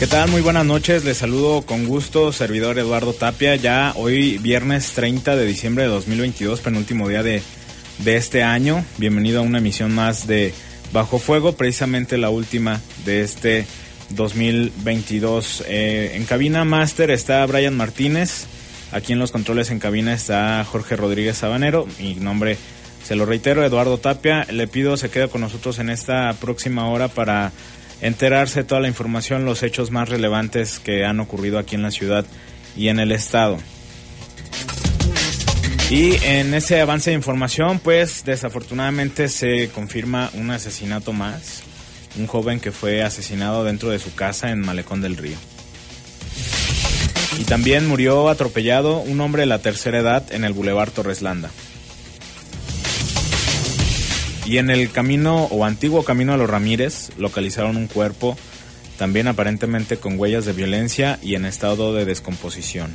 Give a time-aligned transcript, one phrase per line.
[0.00, 0.30] ¿Qué tal?
[0.30, 1.04] Muy buenas noches.
[1.04, 3.56] Les saludo con gusto, servidor Eduardo Tapia.
[3.56, 7.42] Ya hoy, viernes 30 de diciembre de 2022, penúltimo día de,
[7.98, 8.82] de este año.
[8.96, 10.54] Bienvenido a una emisión más de
[10.94, 13.66] Bajo Fuego, precisamente la última de este
[14.08, 15.64] 2022.
[15.68, 18.46] Eh, en cabina máster está Brian Martínez.
[18.92, 21.86] Aquí en los controles en cabina está Jorge Rodríguez Sabanero.
[21.98, 22.56] Mi nombre,
[23.04, 24.46] se lo reitero, Eduardo Tapia.
[24.50, 27.52] Le pido se quede con nosotros en esta próxima hora para
[28.00, 32.24] enterarse toda la información, los hechos más relevantes que han ocurrido aquí en la ciudad
[32.76, 33.58] y en el estado.
[35.90, 41.62] Y en ese avance de información, pues desafortunadamente se confirma un asesinato más,
[42.16, 45.36] un joven que fue asesinado dentro de su casa en Malecón del Río.
[47.40, 51.50] Y también murió atropellado un hombre de la tercera edad en el Boulevard Torreslanda.
[54.50, 58.36] Y en el camino o antiguo camino a los Ramírez localizaron un cuerpo
[58.98, 62.92] también aparentemente con huellas de violencia y en estado de descomposición.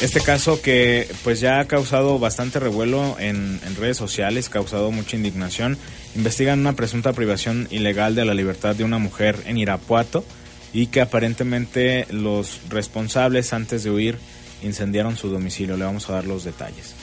[0.00, 5.78] Este caso que pues ya ha causado bastante revuelo en, redes sociales, causado mucha indignación,
[6.16, 10.24] investigan una presunta privación ilegal de la libertad de una mujer en Irapuato
[10.72, 14.18] y que aparentemente los responsables antes de huir
[14.64, 15.76] incendiaron su domicilio.
[15.76, 16.96] Le vamos a dar los detalles.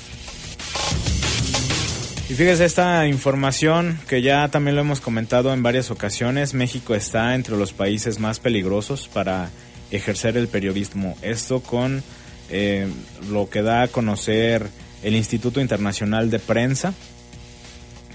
[2.29, 7.35] Y fíjese esta información que ya también lo hemos comentado en varias ocasiones, México está
[7.35, 9.49] entre los países más peligrosos para
[9.91, 11.17] ejercer el periodismo.
[11.21, 12.03] Esto con
[12.49, 12.89] eh,
[13.29, 14.67] lo que da a conocer
[15.03, 16.93] el Instituto Internacional de Prensa.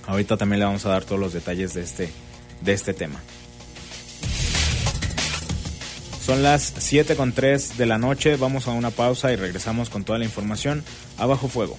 [0.07, 2.11] Ahorita también le vamos a dar todos los detalles de este,
[2.61, 3.19] de este tema.
[6.23, 10.05] Son las 7 con 3 de la noche, vamos a una pausa y regresamos con
[10.05, 10.85] toda la información.
[11.17, 11.79] Abajo fuego.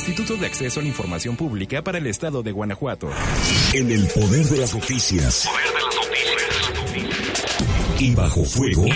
[0.00, 3.10] Instituto de Acceso a la Información Pública para el Estado de Guanajuato.
[3.74, 5.46] En el poder de las noticias.
[7.98, 8.86] Y bajo fuego.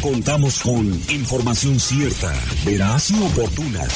[0.00, 2.32] Contamos con información cierta,
[2.64, 3.86] veraz y oportuna.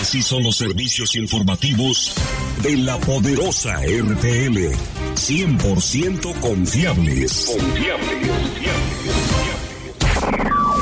[0.00, 2.14] Así son los servicios informativos
[2.62, 4.70] de la poderosa RTL.
[5.16, 7.52] 100% confiables.
[7.58, 8.27] Confiables.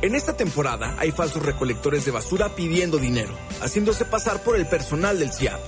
[0.00, 5.18] En esta temporada hay falsos recolectores de basura pidiendo dinero, haciéndose pasar por el personal
[5.18, 5.58] del CIAP.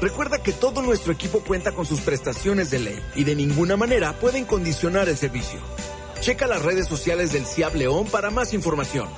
[0.00, 4.12] Recuerda que todo nuestro equipo cuenta con sus prestaciones de ley y de ninguna manera
[4.12, 5.58] pueden condicionar el servicio.
[6.20, 9.08] Checa las redes sociales del CIAP León para más información.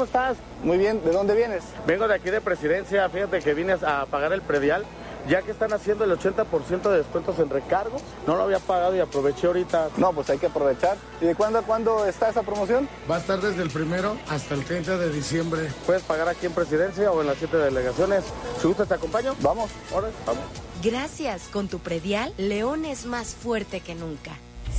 [0.00, 0.38] ¿Cómo estás?
[0.64, 1.62] Muy bien, ¿de dónde vienes?
[1.86, 4.86] Vengo de aquí de Presidencia, fíjate que vine a pagar el predial,
[5.28, 8.00] ya que están haciendo el 80% de descuentos en recargos.
[8.26, 9.90] No lo había pagado y aproveché ahorita.
[9.98, 10.96] No, pues hay que aprovechar.
[11.20, 12.88] ¿Y de cuándo a cuándo está esa promoción?
[13.10, 15.68] Va a estar desde el primero hasta el 30 de diciembre.
[15.84, 18.24] Puedes pagar aquí en Presidencia o en las siete delegaciones.
[18.58, 19.36] Si gustas, te acompaño.
[19.42, 19.70] Vamos.
[19.92, 20.44] Ahora, vamos.
[20.82, 21.42] Gracias.
[21.52, 24.30] Con tu predial, León es más fuerte que nunca.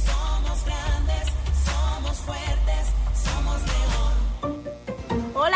[0.04, 1.28] Somos grandes,
[1.64, 2.88] somos fuertes,
[3.24, 3.81] somos León.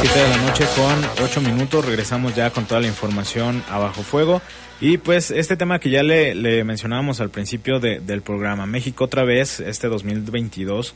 [0.00, 4.02] Siete de la noche con 8 minutos, regresamos ya con toda la información a bajo
[4.02, 4.42] fuego.
[4.80, 9.04] Y pues este tema que ya le, le mencionábamos al principio de- del programa, México
[9.04, 10.94] otra vez, este 2022,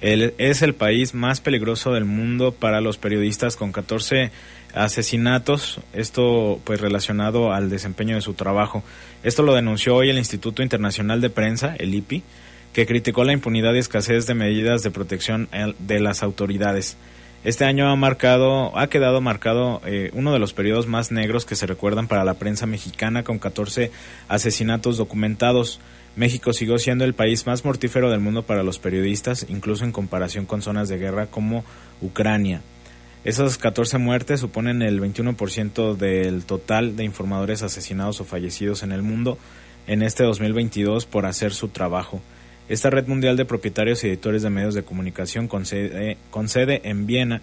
[0.00, 4.30] el- es el país más peligroso del mundo para los periodistas con 14
[4.72, 8.84] asesinatos, esto pues relacionado al desempeño de su trabajo.
[9.24, 12.22] Esto lo denunció hoy el Instituto Internacional de Prensa, el IPI,
[12.72, 16.96] que criticó la impunidad y escasez de medidas de protección eh, de las autoridades.
[17.44, 21.56] Este año ha marcado, ha quedado marcado eh, uno de los periodos más negros que
[21.56, 23.90] se recuerdan para la prensa mexicana, con 14
[24.28, 25.78] asesinatos documentados.
[26.16, 30.46] México siguió siendo el país más mortífero del mundo para los periodistas, incluso en comparación
[30.46, 31.66] con zonas de guerra como
[32.00, 32.62] Ucrania.
[33.24, 39.02] Esas 14 muertes suponen el 21% del total de informadores asesinados o fallecidos en el
[39.02, 39.36] mundo
[39.86, 42.22] en este 2022 por hacer su trabajo.
[42.68, 46.80] Esta red mundial de propietarios y editores de medios de comunicación con sede, con sede
[46.84, 47.42] en Viena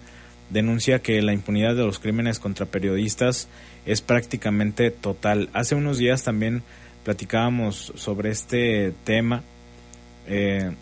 [0.50, 3.48] denuncia que la impunidad de los crímenes contra periodistas
[3.86, 5.48] es prácticamente total.
[5.52, 6.62] Hace unos días también
[7.04, 9.42] platicábamos sobre este tema
[10.26, 10.72] eh,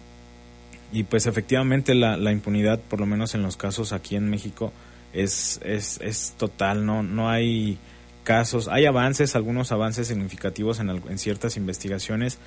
[0.92, 4.72] y pues efectivamente la, impunidad, por lo menos en los casos aquí en México,
[5.12, 7.78] es, es, es total, no, no hay
[8.24, 12.38] casos, hay avances, algunos avances significativos en ciertas investigaciones,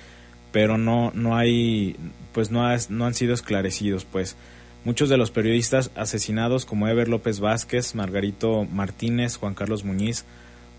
[0.54, 1.96] pero no, no hay,
[2.32, 4.36] pues no, has- no han sido esclarecidos, pues.
[4.84, 10.24] Muchos de los periodistas asesinados como Ever López Vázquez, Margarito Martínez, Juan Carlos Muñiz,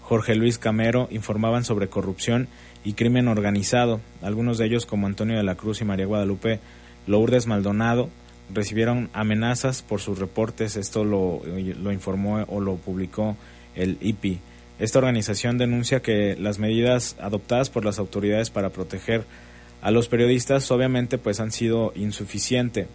[0.01, 2.47] Jorge Luis Camero informaban sobre corrupción
[2.85, 3.99] y crimen organizado.
[4.21, 6.59] Algunos de ellos, como Antonio de la Cruz y María Guadalupe
[7.05, 8.09] Lourdes Maldonado,
[8.53, 10.77] recibieron amenazas por sus reportes.
[10.77, 13.35] Esto lo, lo informó o lo publicó
[13.75, 14.39] el IPI.
[14.79, 19.25] Esta organización denuncia que las medidas adoptadas por las autoridades para proteger
[19.85, 22.87] a los periodistas obviamente pues han sido insuficientes.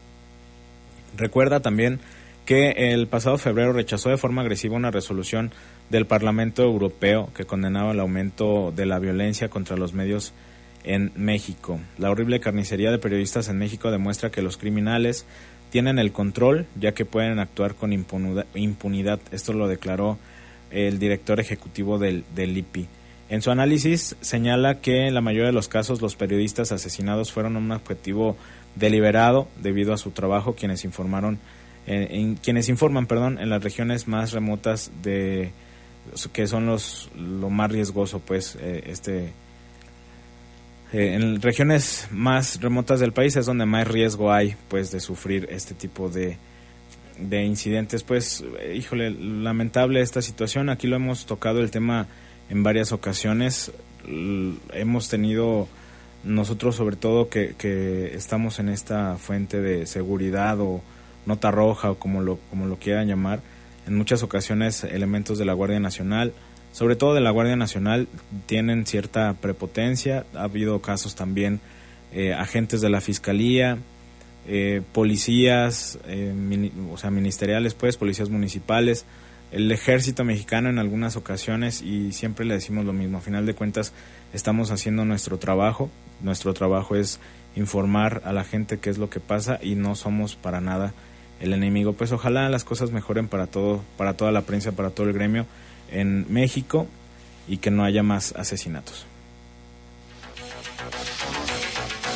[1.16, 2.00] Recuerda también
[2.44, 5.52] que el pasado febrero rechazó de forma agresiva una resolución
[5.88, 10.32] del Parlamento Europeo que condenaba el aumento de la violencia contra los medios
[10.82, 11.78] en México.
[11.97, 15.26] La horrible carnicería de periodistas en México demuestra que los criminales
[15.70, 18.47] tienen el control ya que pueden actuar con impunidad.
[18.56, 19.20] impunidad.
[19.30, 20.18] Esto lo declaró
[20.73, 22.88] el director ejecutivo del, del IPI.
[23.31, 27.57] En su análisis señala que en la mayoría de los casos los periodistas asesinados fueron
[27.57, 28.37] un objetivo
[28.75, 31.39] deliberado debido a su trabajo, quienes informaron,
[31.87, 35.53] eh, en, quienes informan, perdón, en las regiones más remotas de
[36.33, 39.33] que son los lo más riesgoso, pues, eh, este
[40.93, 45.47] eh, en regiones más remotas del país es donde más riesgo hay, pues, de sufrir
[45.53, 46.37] este tipo de
[47.17, 48.43] de incidentes, pues,
[48.75, 50.69] híjole, lamentable esta situación.
[50.69, 52.09] Aquí lo hemos tocado el tema
[52.50, 53.73] en varias ocasiones.
[54.73, 55.69] Hemos tenido
[56.25, 60.83] nosotros sobre todo que, que estamos en esta fuente de seguridad o
[61.26, 63.40] nota roja o como lo, como lo quieran llamar,
[63.87, 66.33] en muchas ocasiones elementos de la Guardia Nacional,
[66.73, 68.09] sobre todo de la Guardia Nacional,
[68.47, 70.25] tienen cierta prepotencia.
[70.35, 71.61] Ha habido casos también
[72.12, 73.78] eh, agentes de la Fiscalía,
[74.47, 79.04] eh, policías, eh, o sea, ministeriales, pues, policías municipales,
[79.52, 83.19] el ejército mexicano en algunas ocasiones y siempre le decimos lo mismo.
[83.19, 83.92] A final de cuentas,
[84.33, 85.90] estamos haciendo nuestro trabajo.
[86.21, 87.19] Nuestro trabajo es
[87.57, 90.92] informar a la gente qué es lo que pasa y no somos para nada
[91.40, 91.95] el enemigo.
[91.95, 95.47] Pues ojalá las cosas mejoren para todo, para toda la prensa, para todo el gremio
[95.90, 96.87] en México
[97.49, 99.07] y que no haya más asesinatos.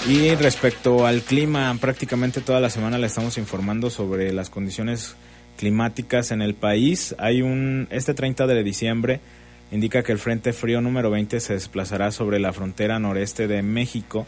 [0.06, 5.16] Y respecto al clima, prácticamente toda la semana le estamos informando sobre las condiciones
[5.56, 7.14] climáticas en el país.
[7.18, 9.20] Hay un este 30 de diciembre
[9.72, 14.26] indica que el Frente Frío número 20 se desplazará sobre la frontera noreste de México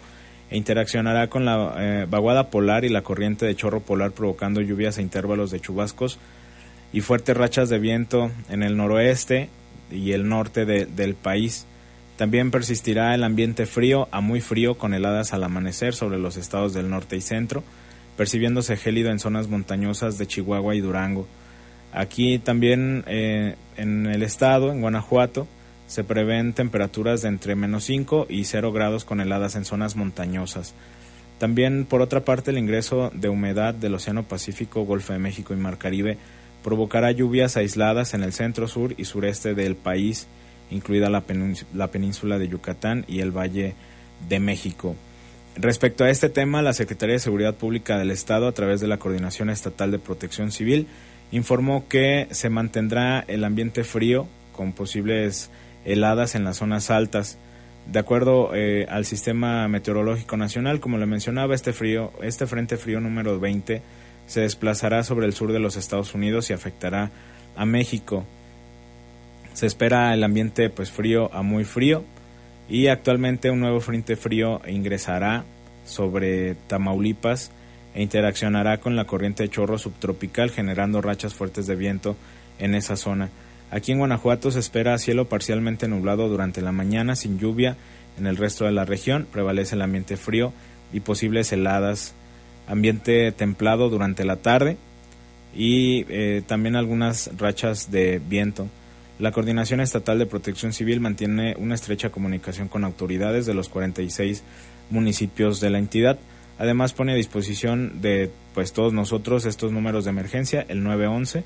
[0.50, 4.98] e interaccionará con la eh, vaguada polar y la corriente de chorro polar provocando lluvias
[4.98, 6.18] a intervalos de chubascos
[6.92, 9.48] y fuertes rachas de viento en el noroeste
[9.90, 11.66] y el norte de- del país.
[12.16, 16.72] También persistirá el ambiente frío a muy frío con heladas al amanecer sobre los estados
[16.74, 17.62] del norte y centro,
[18.16, 21.26] percibiéndose gélido en zonas montañosas de Chihuahua y Durango.
[21.92, 25.46] Aquí también eh, en el estado, en Guanajuato,
[25.86, 30.74] se prevén temperaturas de entre menos 5 y 0 grados con heladas en zonas montañosas.
[31.38, 35.58] También, por otra parte, el ingreso de humedad del Océano Pacífico, Golfo de México y
[35.58, 36.16] Mar Caribe
[36.64, 40.26] provocará lluvias aisladas en el centro, sur y sureste del país,
[40.70, 41.22] incluida la,
[41.74, 43.74] la península de Yucatán y el Valle
[44.28, 44.96] de México.
[45.58, 48.98] Respecto a este tema, la Secretaría de Seguridad Pública del Estado, a través de la
[48.98, 50.86] Coordinación Estatal de Protección Civil,
[51.32, 55.50] informó que se mantendrá el ambiente frío con posibles
[55.86, 57.38] heladas en las zonas altas.
[57.90, 63.00] De acuerdo eh, al Sistema Meteorológico Nacional, como le mencionaba, este frío, este frente frío
[63.00, 63.80] número 20
[64.26, 67.10] se desplazará sobre el sur de los Estados Unidos y afectará
[67.56, 68.26] a México.
[69.54, 72.04] Se espera el ambiente pues frío a muy frío
[72.68, 75.44] y actualmente un nuevo frente frío ingresará
[75.84, 77.50] sobre Tamaulipas
[77.94, 82.16] e interaccionará con la corriente de chorro subtropical generando rachas fuertes de viento
[82.58, 83.30] en esa zona.
[83.70, 87.76] Aquí en Guanajuato se espera cielo parcialmente nublado durante la mañana sin lluvia.
[88.18, 90.52] En el resto de la región prevalece el ambiente frío
[90.92, 92.14] y posibles heladas.
[92.68, 94.76] Ambiente templado durante la tarde
[95.54, 98.68] y eh, también algunas rachas de viento.
[99.18, 104.42] La Coordinación Estatal de Protección Civil mantiene una estrecha comunicación con autoridades de los 46
[104.90, 106.18] municipios de la entidad.
[106.58, 111.44] Además pone a disposición de pues todos nosotros estos números de emergencia, el 911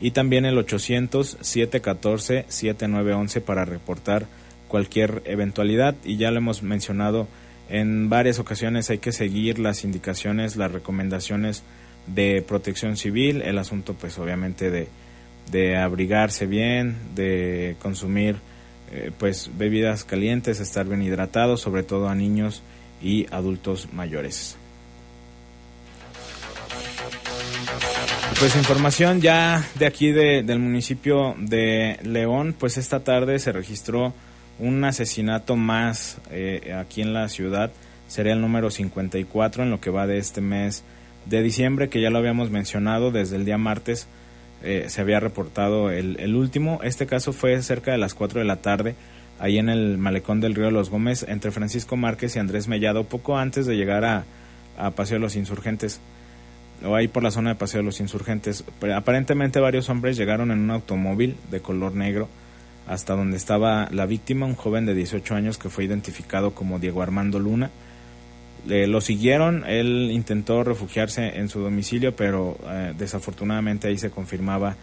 [0.00, 4.26] y también el 800 714 7911 para reportar
[4.68, 7.28] cualquier eventualidad y ya lo hemos mencionado
[7.68, 11.62] en varias ocasiones hay que seguir las indicaciones, las recomendaciones
[12.06, 14.88] de protección civil, el asunto pues obviamente de,
[15.50, 18.36] de abrigarse bien, de consumir
[18.92, 22.62] eh, pues bebidas calientes, estar bien hidratados, sobre todo a niños
[23.02, 24.56] y adultos mayores.
[28.38, 34.12] Pues información ya de aquí de- del municipio de León, pues esta tarde se registró
[34.58, 37.70] un asesinato más eh, aquí en la ciudad,
[38.08, 40.84] sería el número 54 en lo que va de este mes
[41.26, 44.06] de diciembre, que ya lo habíamos mencionado desde el día martes,
[44.64, 48.46] eh, se había reportado el, el último, este caso fue cerca de las 4 de
[48.46, 48.94] la tarde,
[49.38, 53.36] ahí en el malecón del río Los Gómez, entre Francisco Márquez y Andrés Mellado, poco
[53.38, 54.24] antes de llegar a,
[54.78, 56.00] a Paseo de los Insurgentes
[56.84, 58.64] o ahí por la zona de Paseo de los Insurgentes.
[58.94, 62.28] Aparentemente varios hombres llegaron en un automóvil de color negro
[62.86, 67.02] hasta donde estaba la víctima, un joven de 18 años que fue identificado como Diego
[67.02, 67.70] Armando Luna.
[68.66, 74.76] Le- lo siguieron, él intentó refugiarse en su domicilio, pero eh, desafortunadamente ahí se confirmaba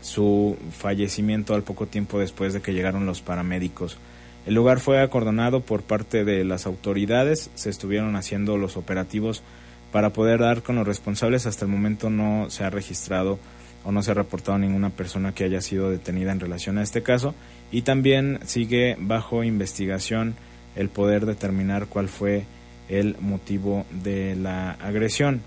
[0.00, 3.98] su fallecimiento al poco tiempo después de que llegaron los paramédicos.
[4.46, 9.42] El lugar fue acordonado por parte de las autoridades, se estuvieron haciendo los operativos
[9.90, 11.46] para poder dar con los responsables.
[11.46, 13.38] Hasta el momento no se ha registrado
[13.84, 17.02] o no se ha reportado ninguna persona que haya sido detenida en relación a este
[17.02, 17.34] caso
[17.72, 20.34] y también sigue bajo investigación
[20.76, 22.44] el poder determinar cuál fue
[22.88, 25.42] el motivo de la agresión.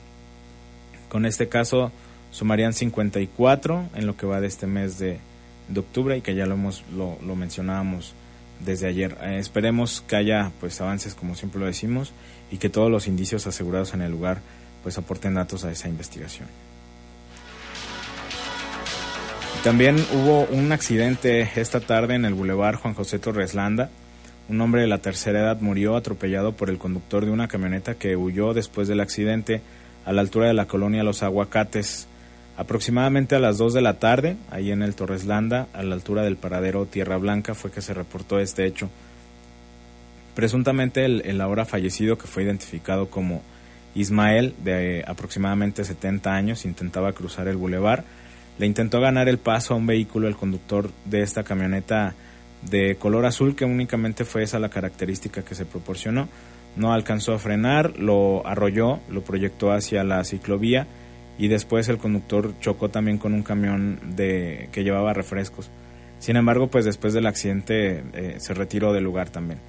[1.10, 1.91] Con este caso
[2.31, 5.19] sumarían 54 en lo que va de este mes de,
[5.75, 8.13] octubre y que ya lo hemos lo, mencionábamos
[8.60, 9.17] desde ayer.
[9.22, 12.13] Eh, esperemos que haya pues avances como siempre lo decimos
[12.51, 14.39] y que todos los indicios asegurados en el lugar
[14.84, 16.48] pues aporten datos a esa investigación.
[19.63, 23.89] También hubo un accidente esta tarde en el Boulevard Juan José Torres Landa.
[24.50, 28.15] Un hombre de la tercera edad murió atropellado por el conductor de una camioneta que
[28.15, 29.62] huyó después del accidente
[30.06, 32.08] a la altura de la colonia Los Aguacates.
[32.58, 36.24] Aproximadamente a las 2 de la tarde, ahí en el Torres Landa, a la altura
[36.24, 38.89] del paradero Tierra Blanca, fue que se reportó este hecho.
[40.34, 43.44] Presuntamente el, el ahora fallecido, que fue identificado como
[43.94, 48.03] Ismael, de aproximadamente 70 años, intentaba cruzar el bulevar.
[48.58, 52.15] Le intentó ganar el paso a un vehículo, el conductor de esta camioneta
[52.63, 56.27] de color azul, que únicamente fue esa la característica que se proporcionó.
[56.75, 60.87] No alcanzó a frenar, lo arrolló, lo proyectó hacia la ciclovía
[61.37, 65.71] y después el conductor chocó también con un camión de que llevaba refrescos.
[66.19, 69.59] Sin embargo, pues después del accidente eh, se retiró del lugar también.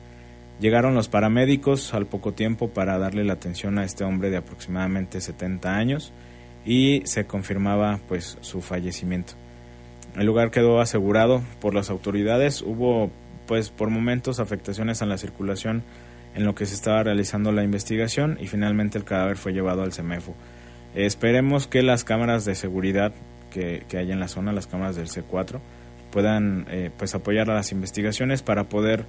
[0.61, 5.21] Llegaron los paramédicos al poco tiempo para darle la atención a este hombre de aproximadamente
[5.21, 6.13] 70 años
[6.67, 9.35] y se confirmaba pues su fallecimiento.
[10.17, 13.11] El lugar quedó asegurado por las autoridades, hubo
[13.47, 15.83] pues por momentos afectaciones en la circulación
[16.35, 19.93] en lo que se estaba realizando la investigación y finalmente el cadáver fue llevado al
[19.93, 20.35] CEMEFO.
[20.95, 23.13] Esperemos que las cámaras de seguridad
[23.51, 25.61] que, que hay en la zona, las cámaras del C4,
[26.11, 29.07] puedan eh, pues apoyar a las investigaciones para poder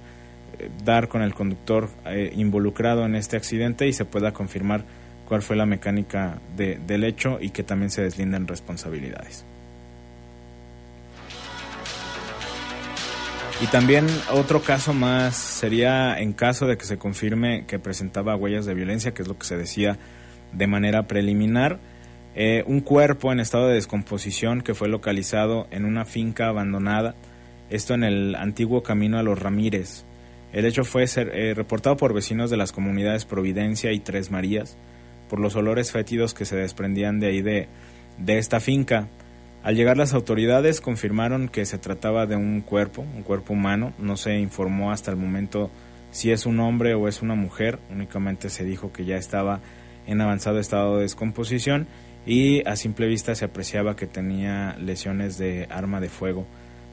[0.58, 4.84] eh, dar con el conductor eh, involucrado en este accidente y se pueda confirmar
[5.26, 9.44] cuál fue la mecánica de, del hecho y que también se deslinden responsabilidades.
[13.62, 18.66] Y también otro caso más sería en caso de que se confirme que presentaba huellas
[18.66, 19.98] de violencia, que es lo que se decía
[20.52, 21.78] de manera preliminar,
[22.34, 27.14] eh, un cuerpo en estado de descomposición que fue localizado en una finca abandonada,
[27.70, 30.04] esto en el antiguo camino a los Ramírez.
[30.52, 34.76] El hecho fue ser, eh, reportado por vecinos de las comunidades Providencia y Tres Marías
[35.30, 37.68] por los olores fétidos que se desprendían de ahí de,
[38.18, 39.06] de esta finca.
[39.62, 43.92] Al llegar las autoridades confirmaron que se trataba de un cuerpo, un cuerpo humano.
[43.98, 45.70] No se informó hasta el momento
[46.10, 47.78] si es un hombre o es una mujer.
[47.90, 49.60] Únicamente se dijo que ya estaba
[50.06, 51.86] en avanzado estado de descomposición
[52.26, 56.44] y a simple vista se apreciaba que tenía lesiones de arma de fuego.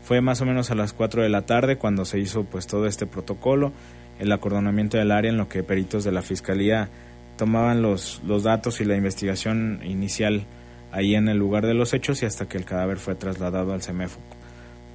[0.04, 2.86] Fue más o menos a las 4 de la tarde cuando se hizo pues todo
[2.86, 3.74] este protocolo,
[4.20, 6.90] el acordonamiento del área en lo que peritos de la fiscalía
[7.38, 10.46] tomaban los, los datos y la investigación inicial
[10.92, 13.82] ahí en el lugar de los hechos y hasta que el cadáver fue trasladado al
[13.82, 14.20] CEMEFO.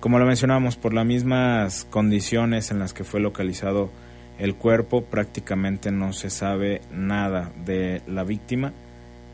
[0.00, 3.90] Como lo mencionamos, por las mismas condiciones en las que fue localizado
[4.38, 8.72] el cuerpo, prácticamente no se sabe nada de la víctima,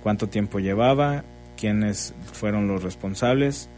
[0.03, 1.25] cuánto tiempo llevaba,
[1.57, 3.69] quiénes fueron los responsables,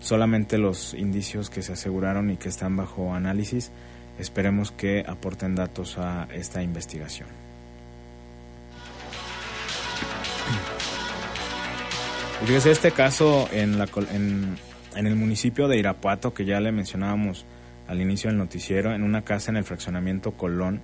[0.00, 3.72] solamente los indicios que se aseguraron y que están bajo análisis.
[4.18, 7.28] Esperemos que aporten datos a esta investigación.
[12.44, 14.56] Fíjese este caso en, la, en,
[14.96, 17.46] en el municipio de Irapuato, que ya le mencionábamos
[17.88, 20.80] al inicio del noticiero, en una casa en el fraccionamiento Colón.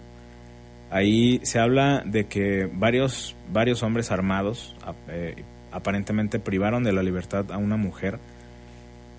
[0.91, 4.77] Ahí se habla de que varios, varios hombres armados
[5.09, 8.19] eh, aparentemente privaron de la libertad a una mujer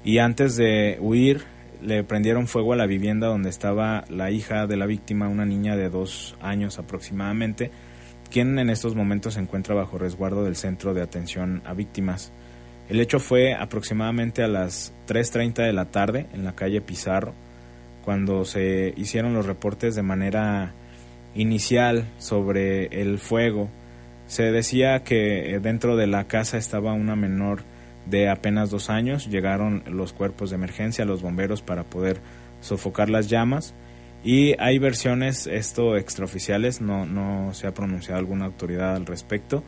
[0.03, 1.43] y antes de huir
[1.83, 5.75] le prendieron fuego a la vivienda donde estaba la hija de la víctima, una niña
[5.75, 7.71] de dos años aproximadamente,
[8.31, 12.31] quien en estos momentos se encuentra bajo resguardo del Centro de Atención a Víctimas.
[12.89, 17.33] El hecho fue aproximadamente a las 3.30 de la tarde en la calle Pizarro,
[18.03, 20.73] cuando se hicieron los reportes de manera
[21.35, 23.69] inicial sobre el fuego.
[24.27, 27.61] Se decía que dentro de la casa estaba una menor
[28.07, 29.27] de apenas dos años.
[29.27, 32.19] Llegaron los cuerpos de emergencia, los bomberos, para poder
[32.61, 33.73] sofocar las llamas.
[34.23, 39.63] Y hay versiones, esto extraoficiales, no, no se ha pronunciado alguna autoridad al respecto,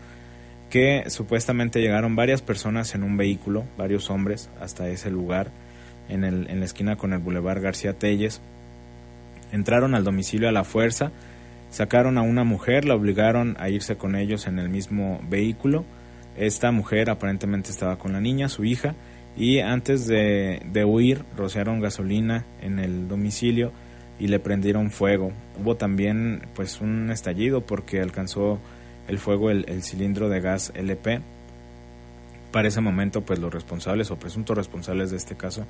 [0.70, 5.52] que supuestamente llegaron varias personas en un vehículo, varios hombres, hasta ese lugar,
[6.10, 8.42] en, el, en la esquina con el Boulevard García Telles.
[9.54, 11.12] Entraron al domicilio a la fuerza,
[11.70, 15.86] sacaron a una mujer, la obligaron a irse con ellos en el mismo vehículo.
[16.38, 18.96] Esta mujer aparentemente estaba con la niña, su hija,
[19.38, 23.72] y antes de, de huir rociaron gasolina en el domicilio
[24.22, 25.32] y le prendieron fuego.
[25.60, 28.60] Hubo también pues un estallido porque alcanzó
[29.08, 31.22] el fuego el, cilindro de gas LP.
[32.52, 35.66] Para ese momento, pues los responsables o presuntos responsables de este caso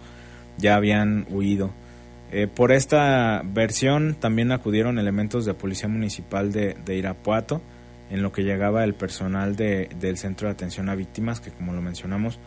[0.57, 1.71] ya habían huido.
[2.33, 7.61] Eh, por esta versión también acudieron elementos de Policía Municipal de, de Irapuato,
[8.09, 11.71] en lo que llegaba el personal de, del Centro de Atención a Víctimas, que como
[11.71, 12.37] lo mencionamos,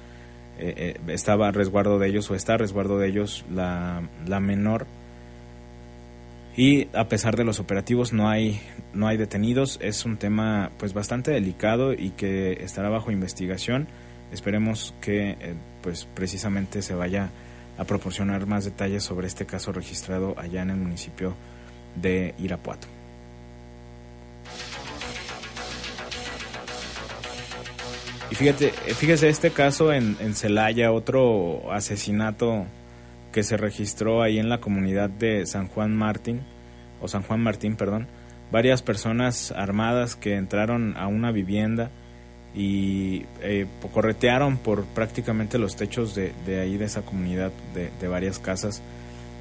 [0.59, 4.41] eh, eh, estaba a resguardo de ellos o está a resguardo de ellos la, la
[4.41, 4.87] menor.
[6.57, 8.61] Y a pesar de los operativos no hay,
[8.93, 13.89] no hay detenidos, es un tema pues bastante delicado y que estará bajo investigación.
[14.33, 17.31] Esperemos que eh, pues precisamente se vaya
[17.77, 21.35] a proporcionar más detalles sobre este caso registrado allá en el municipio
[22.01, 22.87] de Irapuato.
[28.31, 32.67] Y fíjate, fíjese este caso en, en Celaya, otro asesinato
[33.35, 36.43] que se registró ahí en la comunidad de San Juan Martín,
[37.01, 38.07] o San Juan Martín, perdón,
[38.53, 41.91] varias personas armadas que entraron a una vivienda
[42.55, 48.39] y eh, corretearon por prácticamente los techos de, ahí de esa comunidad de, de varias
[48.39, 48.83] casas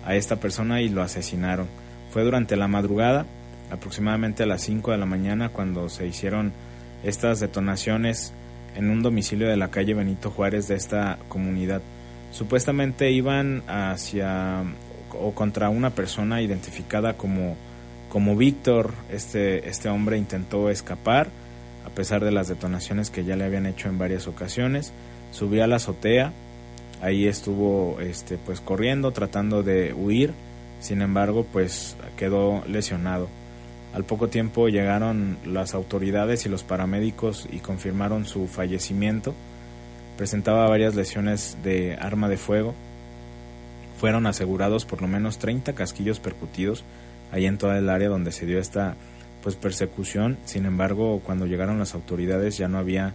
[0.03, 1.67] a esta persona y lo asesinaron.
[2.09, 3.27] Fue durante la madrugada,
[3.69, 6.51] aproximadamente a las 5 de la mañana, cuando se hicieron
[7.03, 8.33] estas detonaciones
[8.75, 11.83] en un domicilio de la calle Benito Juárez de esta comunidad.
[12.33, 14.63] Supuestamente iban hacia
[15.13, 17.55] o contra una persona identificada como,
[18.09, 18.93] como Víctor.
[19.11, 21.29] Este, este hombre intentó escapar
[21.85, 24.93] a pesar de las detonaciones que ya le habían hecho en varias ocasiones.
[25.31, 26.33] Subió a la azotea,
[27.01, 30.33] ahí estuvo este, pues corriendo, tratando de huir,
[30.79, 33.27] sin embargo pues quedó lesionado.
[33.93, 39.35] Al poco tiempo llegaron las autoridades y los paramédicos y confirmaron su fallecimiento.
[40.23, 42.73] Presentaba varias lesiones de arma de fuego.
[43.99, 46.85] Fueron asegurados por lo menos 30 casquillos percutidos
[47.33, 48.95] ahí en toda el área donde se dio esta
[49.41, 50.37] pues persecución.
[50.45, 53.11] Sin embargo, cuando llegaron las autoridades ya no había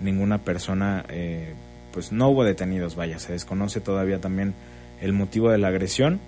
[0.00, 1.54] ninguna persona, eh,
[1.92, 4.54] pues no hubo detenidos, vaya, se desconoce todavía también
[5.00, 6.20] el motivo de la agresión.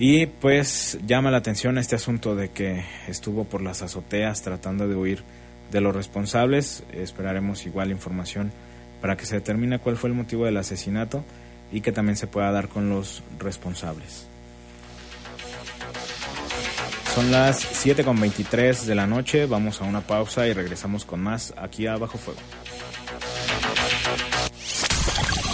[0.00, 4.96] Y pues llama la atención este asunto de que estuvo por las azoteas tratando de
[4.96, 5.22] huir
[5.70, 6.82] de los responsables.
[6.92, 8.50] Esperaremos igual información
[9.02, 11.24] para que se determine cuál fue el motivo del asesinato
[11.72, 14.26] y que también se pueda dar con los responsables.
[17.14, 21.86] Son las 7.23 de la noche, vamos a una pausa y regresamos con más aquí
[21.86, 22.40] a Fuego.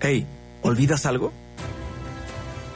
[0.00, 0.26] Hey,
[0.62, 1.32] ¿olvidas algo?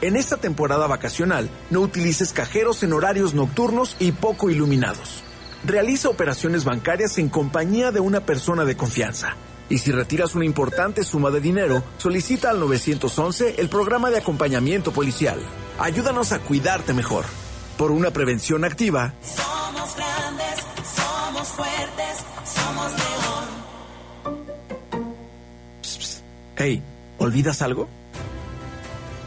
[0.01, 5.23] En esta temporada vacacional, no utilices cajeros en horarios nocturnos y poco iluminados.
[5.65, 9.37] Realiza operaciones bancarias en compañía de una persona de confianza.
[9.69, 14.91] Y si retiras una importante suma de dinero, solicita al 911 el programa de acompañamiento
[14.91, 15.39] policial.
[15.79, 17.23] Ayúdanos a cuidarte mejor.
[17.77, 20.59] Por una prevención activa, Somos grandes,
[20.95, 22.12] somos fuertes,
[27.17, 27.89] ¿olvidas algo?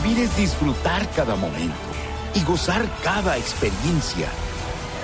[0.03, 1.77] Vivir es disfrutar cada momento
[2.35, 4.29] y gozar cada experiencia.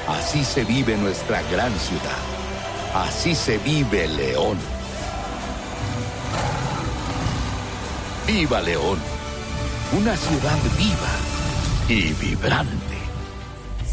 [0.08, 2.18] Así se vive nuestra gran ciudad.
[2.94, 4.58] Así se vive León.
[8.26, 8.98] ¡Viva León!
[9.92, 11.14] Una ciudad viva
[11.88, 12.98] y vibrante.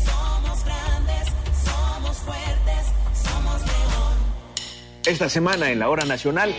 [0.06, 1.28] Somos grandes,
[1.64, 2.86] somos fuertes,
[3.24, 4.16] somos león.
[5.06, 6.56] Esta semana en la hora nacional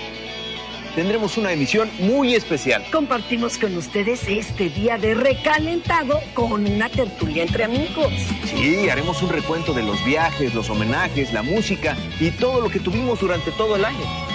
[0.94, 2.84] tendremos una emisión muy especial.
[2.92, 8.12] Compartimos con ustedes este día de recalentado con una tertulia entre amigos.
[8.44, 12.80] Sí, haremos un recuento de los viajes, los homenajes, la música y todo lo que
[12.80, 14.32] tuvimos durante todo el año.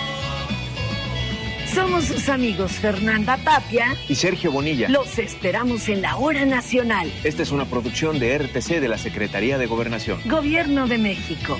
[1.74, 4.90] Somos sus amigos Fernanda Tapia Y Sergio Bonilla.
[4.90, 7.12] Los esperamos en la hora nacional.
[7.24, 10.20] Esta es una producción de RTC de la Secretaría de Gobernación.
[10.26, 11.60] Gobierno de México.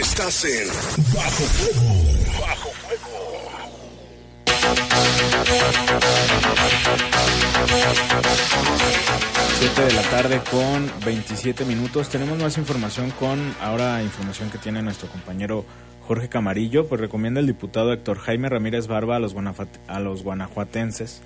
[0.00, 0.68] Estás en
[1.14, 2.40] Bajo Fuego.
[2.40, 2.70] Bajo
[9.58, 12.08] Siete de la tarde con 27 minutos.
[12.08, 15.64] Tenemos más información con ahora información que tiene nuestro compañero
[16.06, 16.86] Jorge Camarillo.
[16.88, 21.22] Pues recomienda el diputado Héctor Jaime Ramírez Barba a los, guanafat- a los guanajuatenses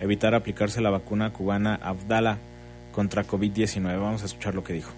[0.00, 2.38] evitar aplicarse la vacuna cubana Abdala
[2.92, 3.82] contra COVID-19.
[4.00, 4.90] Vamos a escuchar lo que dijo.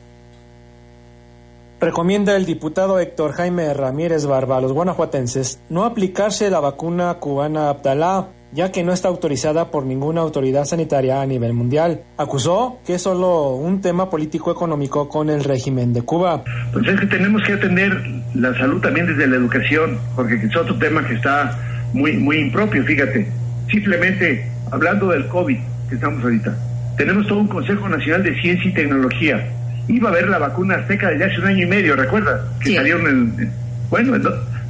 [1.83, 7.71] Recomienda el diputado Héctor Jaime Ramírez Barba a los guanajuatenses no aplicarse la vacuna cubana
[7.71, 12.05] Abdalá, ya que no está autorizada por ninguna autoridad sanitaria a nivel mundial.
[12.19, 16.45] Acusó que es solo un tema político-económico con el régimen de Cuba.
[16.73, 18.01] Pues es que tenemos que atender
[18.37, 21.59] la salud también desde la educación, porque es otro tema que está
[21.95, 23.27] muy, muy impropio, fíjate.
[23.73, 26.57] Simplemente, hablando del COVID que estamos ahorita,
[26.97, 29.51] tenemos todo un Consejo Nacional de Ciencia y Tecnología.
[29.89, 32.41] Iba a haber la vacuna azteca desde hace un año y medio, ¿recuerdas?
[32.61, 33.53] Que salieron en, en-
[33.91, 34.15] Bueno,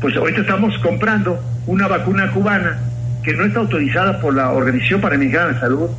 [0.00, 2.78] pues ahorita estamos comprando una vacuna cubana
[3.22, 5.90] que no está autorizada por la Organización Panamericana de Salud,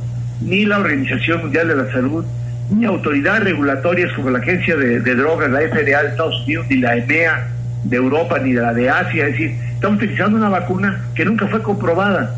[0.42, 2.24] ni la Organización Mundial de la Salud,
[2.70, 6.76] ni autoridades regulatorias como la Agencia de, de Drogas, la FDA de Estados Unidos, ni
[6.78, 7.46] la EMEA
[7.84, 9.26] de Europa, ni la de Asia.
[9.26, 12.34] Es decir, estamos utilizando una vacuna que nunca fue comprobada.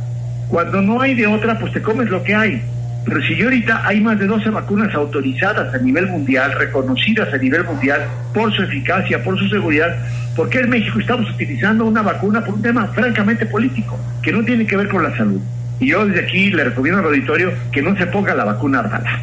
[0.48, 2.62] Cuando no hay de otra, pues te comes lo que hay.
[3.06, 7.36] Pero si yo ahorita hay más de 12 vacunas autorizadas a nivel mundial, reconocidas a
[7.38, 8.02] nivel mundial
[8.34, 9.94] por su eficacia, por su seguridad,
[10.34, 14.44] ¿por qué en México estamos utilizando una vacuna por un tema francamente político, que no
[14.44, 15.40] tiene que ver con la salud?
[15.78, 19.20] Y yo desde aquí le recomiendo al auditorio que no se ponga la vacuna Ardala.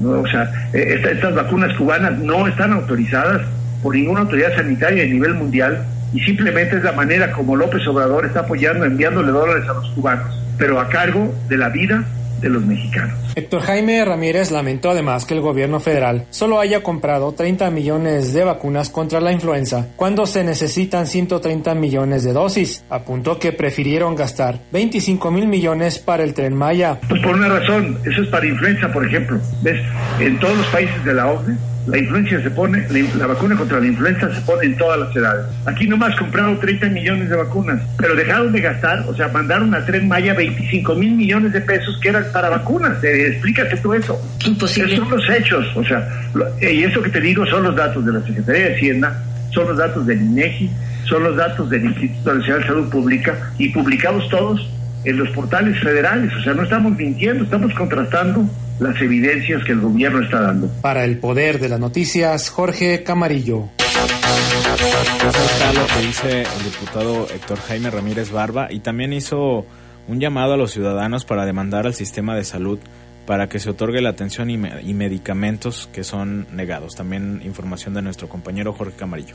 [0.00, 0.20] ¿no?
[0.20, 3.42] O sea, eh, esta- estas vacunas cubanas no están autorizadas
[3.82, 8.24] por ninguna autoridad sanitaria a nivel mundial y simplemente es la manera como López Obrador
[8.26, 12.04] está apoyando, enviándole dólares a los cubanos, pero a cargo de la vida
[12.40, 13.18] de los mexicanos.
[13.34, 18.44] Héctor Jaime Ramírez lamentó además que el gobierno federal solo haya comprado 30 millones de
[18.44, 22.84] vacunas contra la influenza cuando se necesitan 130 millones de dosis.
[22.90, 26.98] Apuntó que prefirieron gastar 25 mil millones para el tren Maya.
[27.08, 29.38] Pues por una razón, eso es para influenza, por ejemplo.
[29.62, 29.80] ¿Ves?
[30.20, 33.78] En todos los países de la OCDE, la influencia se pone, la, la vacuna contra
[33.80, 35.46] la influenza se pone en todas las edades.
[35.66, 39.84] Aquí nomás compraron 30 millones de vacunas, pero dejaron de gastar, o sea, mandaron a
[39.84, 43.02] Tren Maya 25 mil millones de pesos que eran para vacunas.
[43.04, 44.20] Eh, explícate tú eso.
[44.46, 44.94] Imposible.
[44.94, 47.76] Esos son los hechos, o sea, lo- eh, y eso que te digo son los
[47.76, 50.70] datos de la Secretaría de Hacienda, son los datos del INEGI,
[51.04, 54.68] son los datos del Instituto Nacional de Salud Pública y publicados todos
[55.06, 56.30] en los portales federales.
[56.34, 58.44] O sea, no estamos mintiendo, estamos contrastando
[58.80, 60.68] las evidencias que el gobierno está dando.
[60.82, 63.70] Para el poder de las noticias, Jorge Camarillo.
[63.76, 69.66] Ahí está lo que dice el diputado Héctor Jaime Ramírez Barba y también hizo
[70.08, 72.78] un llamado a los ciudadanos para demandar al sistema de salud
[73.26, 76.94] para que se otorgue la atención y, me- y medicamentos que son negados.
[76.94, 79.34] También información de nuestro compañero Jorge Camarillo.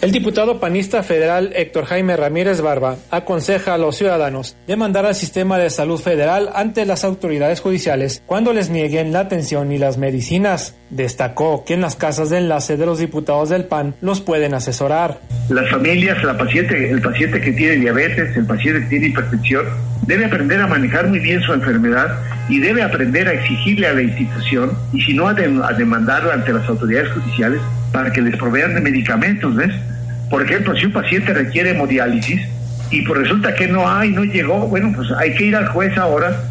[0.00, 5.58] El diputado panista federal Héctor Jaime Ramírez Barba aconseja a los ciudadanos demandar al sistema
[5.58, 10.76] de salud federal ante las autoridades judiciales cuando les nieguen la atención y las medicinas.
[10.90, 15.18] Destacó que en las casas de enlace de los diputados del PAN los pueden asesorar.
[15.48, 19.66] Las familias, la paciente, el paciente que tiene diabetes, el paciente que tiene hipertensión,
[20.06, 22.16] debe aprender a manejar muy bien su enfermedad
[22.48, 26.34] y debe aprender a exigirle a la institución, y si no, a, de- a demandarla
[26.34, 27.60] ante las autoridades judiciales
[27.92, 29.74] para que les provean de medicamentos, ¿ves?
[30.30, 32.40] Por ejemplo, si un paciente requiere hemodiálisis
[32.90, 35.96] y pues resulta que no hay, no llegó, bueno, pues hay que ir al juez
[35.98, 36.42] ahora.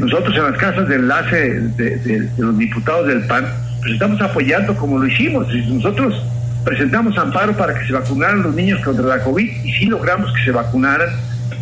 [0.00, 3.46] Nosotros en las casas de enlace de, los diputados del PAN,
[3.80, 5.46] pues estamos apoyando como lo hicimos.
[5.68, 6.22] Nosotros
[6.64, 10.44] presentamos amparo para que se vacunaran los niños contra la COVID y sí logramos que
[10.44, 11.08] se vacunaran.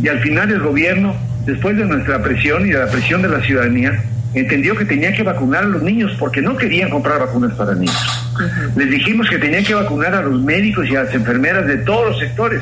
[0.03, 1.15] Y al final el gobierno,
[1.47, 4.03] después de nuestra presión y de la presión de la ciudadanía,
[4.35, 7.97] entendió que tenía que vacunar a los niños porque no querían comprar vacunas para niños.
[8.77, 12.11] Les dijimos que tenían que vacunar a los médicos y a las enfermeras de todos
[12.11, 12.61] los sectores,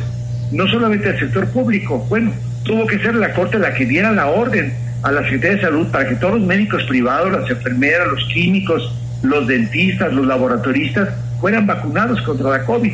[0.53, 2.07] no solamente al sector público.
[2.09, 5.63] Bueno, tuvo que ser la Corte la que diera la orden a la Secretaría de
[5.63, 11.09] Salud para que todos los médicos privados, las enfermeras, los químicos, los dentistas, los laboratoristas,
[11.41, 12.93] fueran vacunados contra la COVID.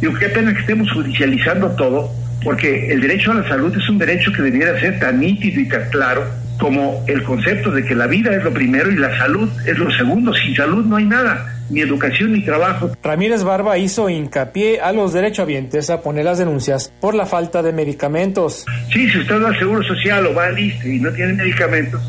[0.00, 3.98] Digo, qué pena que estemos judicializando todo, porque el derecho a la salud es un
[3.98, 6.24] derecho que debiera ser tan nítido y tan claro
[6.58, 9.90] como el concepto de que la vida es lo primero y la salud es lo
[9.92, 10.34] segundo.
[10.34, 12.90] Sin salud no hay nada, ni educación ni trabajo.
[13.02, 17.72] Ramírez Barba hizo hincapié a los derechohabientes a poner las denuncias por la falta de
[17.72, 18.66] medicamentos.
[18.92, 22.02] Sí, si usted va al Seguro Social o va al ISTE y no tiene medicamentos,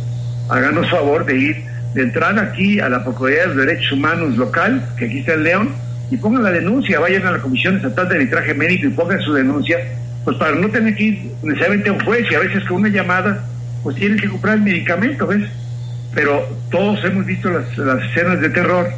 [0.50, 1.64] háganos favor de ir,
[1.94, 5.70] de entrar aquí a la Procuraduría de Derechos Humanos local, que aquí está en León,
[6.12, 9.34] y pongan la denuncia, vayan a la Comisión Estatal de Arbitraje Médico y pongan su
[9.34, 9.78] denuncia,
[10.30, 12.90] pues para no tener que ir necesariamente a un juez y a veces con una
[12.90, 13.44] llamada
[13.82, 15.42] pues tienen que comprar el medicamento, ¿ves?
[16.14, 17.66] Pero todos hemos visto las,
[18.04, 18.90] escenas de terror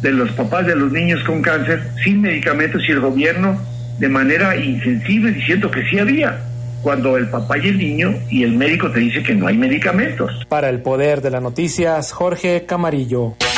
[0.00, 3.60] de los papás de los niños con cáncer sin medicamentos y el gobierno
[4.00, 6.40] de manera insensible diciendo que sí había,
[6.82, 10.44] cuando el papá y el niño y el médico te dice que no hay medicamentos.
[10.48, 13.36] Para el poder de las noticias, Jorge Camarillo.
[13.38, 13.54] La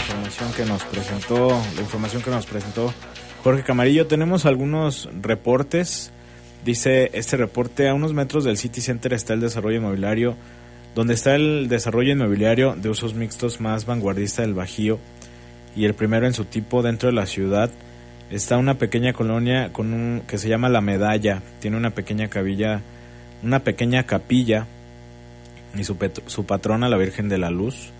[0.00, 2.92] información que nos presentó, la información que nos presentó
[3.44, 6.12] Jorge Camarillo, tenemos algunos reportes
[6.64, 10.34] Dice este reporte, a unos metros del City Center está el desarrollo inmobiliario,
[10.94, 14.98] donde está el desarrollo inmobiliario de usos mixtos más vanguardista del Bajío
[15.76, 17.70] y el primero en su tipo dentro de la ciudad.
[18.30, 22.80] Está una pequeña colonia con un, que se llama La Medalla, tiene una pequeña cabilla,
[23.42, 24.66] una pequeña capilla
[25.76, 27.90] y su, su patrona, la Virgen de la Luz,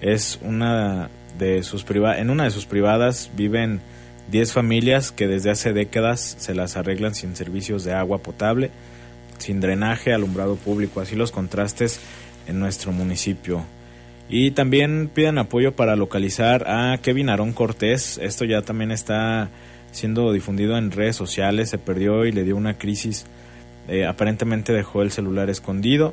[0.00, 3.80] es una de sus privadas, en una de sus privadas viven
[4.30, 8.70] 10 familias que desde hace décadas se las arreglan sin servicios de agua potable,
[9.38, 12.00] sin drenaje, alumbrado público, así los contrastes
[12.46, 13.64] en nuestro municipio.
[14.28, 18.18] Y también piden apoyo para localizar a Kevin Arón Cortés.
[18.20, 19.50] Esto ya también está
[19.92, 21.70] siendo difundido en redes sociales.
[21.70, 23.24] Se perdió y le dio una crisis.
[23.88, 26.12] Eh, aparentemente dejó el celular escondido.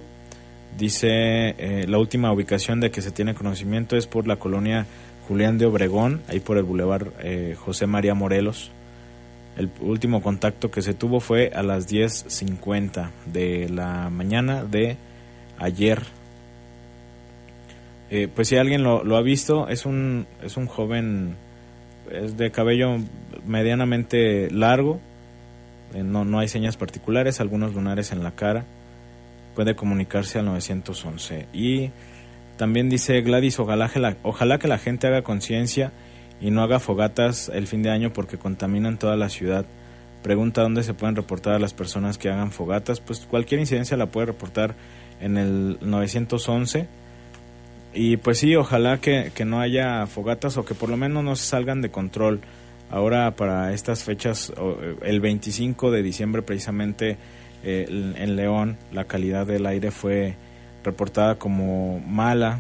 [0.78, 4.86] Dice eh, la última ubicación de que se tiene conocimiento es por la colonia
[5.28, 8.72] Julián de Obregón, ahí por el Boulevard eh, José María Morelos.
[9.58, 14.98] El último contacto que se tuvo fue a las 10.50 de la mañana de
[15.60, 16.02] ayer.
[18.10, 21.36] Eh, pues si alguien lo, ha visto, es un, es un joven,
[22.12, 22.98] es de cabello
[23.46, 25.00] medianamente largo,
[25.94, 28.66] eh, no, no hay señas particulares, algunos lunares en la cara,
[29.56, 31.48] puede comunicarse al 911.
[31.54, 31.92] Y
[32.64, 35.92] también dice Gladys, ojalá que la, ojalá que la gente haga conciencia
[36.40, 39.66] y no haga fogatas el fin de año porque contaminan toda la ciudad.
[40.22, 43.02] Pregunta dónde se pueden reportar a las personas que hagan fogatas.
[43.02, 44.76] Pues cualquier incidencia la puede reportar
[45.20, 46.88] en el 911.
[47.94, 51.44] Y pues sí, ojalá que, no haya fogatas o que por lo menos no se
[51.44, 52.40] salgan de control.
[52.90, 57.18] Ahora para estas fechas, eh, el 25 de diciembre precisamente
[57.66, 60.38] eh, en León, la calidad del aire fue
[60.84, 62.60] reportada como mala.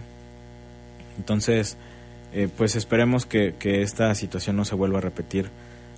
[1.18, 1.78] Entonces,
[2.34, 5.50] eh, pues esperemos que, esta situación no se vuelva a repetir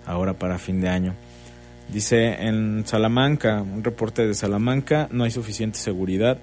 [0.06, 1.14] ahora para fin de año.
[1.92, 6.40] Dice en Salamanca, un reporte de Salamanca, no hay suficiente seguridad,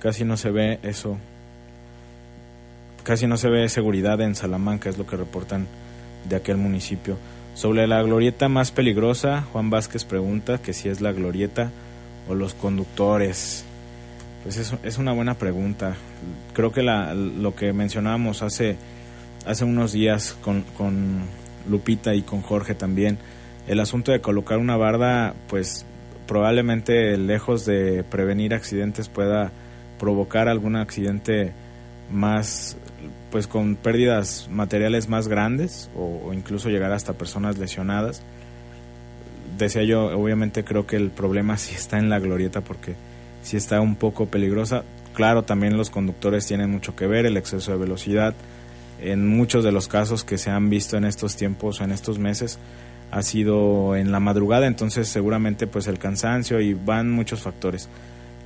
[0.00, 1.18] casi no se ve eso,
[3.04, 5.66] casi no se ve seguridad en Salamanca, es lo que reportan
[6.28, 7.16] de aquel municipio.
[7.54, 11.70] Sobre la glorieta más peligrosa, Juan Vázquez pregunta que si es la glorieta
[12.28, 13.65] o los conductores.
[14.46, 15.96] Pues es, es una buena pregunta.
[16.52, 18.76] Creo que la, lo que mencionábamos hace,
[19.44, 21.22] hace unos días con, con
[21.68, 23.18] Lupita y con Jorge también,
[23.66, 25.84] el asunto de colocar una barda, pues
[26.28, 29.50] probablemente lejos de prevenir accidentes pueda
[29.98, 31.52] provocar algún accidente
[32.12, 32.76] más
[33.32, 38.22] pues con pérdidas materiales más grandes o, o, incluso llegar hasta personas lesionadas.
[39.58, 42.94] Decía yo, obviamente creo que el problema sí está en la glorieta porque
[43.46, 44.82] si está un poco peligrosa.
[45.14, 48.34] Claro, también los conductores tienen mucho que ver, el exceso de velocidad.
[49.00, 52.18] En muchos de los casos que se han visto en estos tiempos o en estos
[52.18, 52.58] meses
[53.12, 57.88] ha sido en la madrugada, entonces seguramente pues el cansancio y van muchos factores.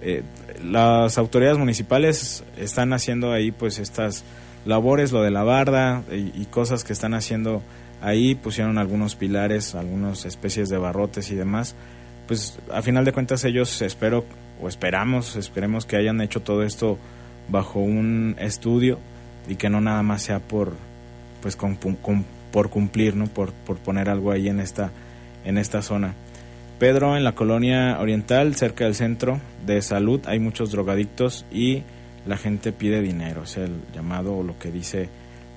[0.02, 0.22] Eh,
[0.62, 4.22] las autoridades municipales están haciendo ahí pues estas
[4.66, 7.62] labores, lo de la barda y, cosas que están haciendo
[8.02, 11.74] Ahí pusieron algunos pilares, algunas especies de barrotes y demás.
[12.26, 14.24] Pues a final de cuentas ellos espero
[14.60, 16.98] o esperamos, esperemos que hayan hecho todo esto
[17.48, 18.98] bajo un estudio
[19.48, 20.72] y que no nada más sea por
[21.42, 21.56] pues
[22.52, 23.26] por cumplir, ¿no?
[23.26, 24.90] Por, por poner algo ahí en esta
[25.44, 26.14] en esta zona.
[26.78, 31.82] Pedro, en la colonia oriental, cerca del centro de salud, hay muchos drogadictos y
[32.26, 33.42] la gente pide dinero.
[33.44, 35.08] Es el llamado o lo que dice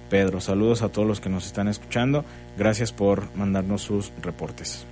[0.10, 0.42] Pedro.
[0.42, 2.26] Saludos a todos los que nos están escuchando.
[2.58, 4.86] Gracias por mandarnos sus reportes.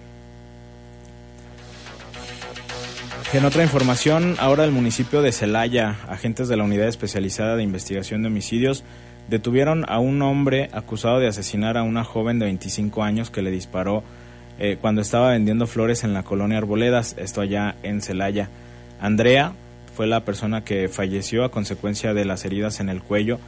[3.34, 8.22] En otra información, ahora el municipio de Celaya, agentes de la Unidad Especializada de Investigación
[8.22, 8.84] de Homicidios
[9.30, 13.50] detuvieron a un hombre acusado de asesinar a una joven de 25 años que le
[13.50, 14.04] disparó
[14.60, 18.50] eh, cuando estaba vendiendo flores en la colonia Arboledas, esto allá en Celaya.
[19.00, 19.54] Andrea
[19.96, 23.40] fue la persona que falleció a consecuencia de las heridas en el cuello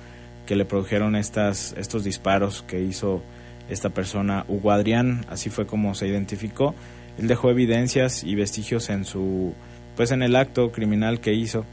[0.45, 3.21] que le produjeron estas, estos disparos que hizo
[3.67, 6.73] esta persona, Hugo Adrián, así fue como se identificó.
[7.19, 9.53] Él dejó evidencias y vestigios en su
[9.95, 11.65] pues en el acto criminal que hizo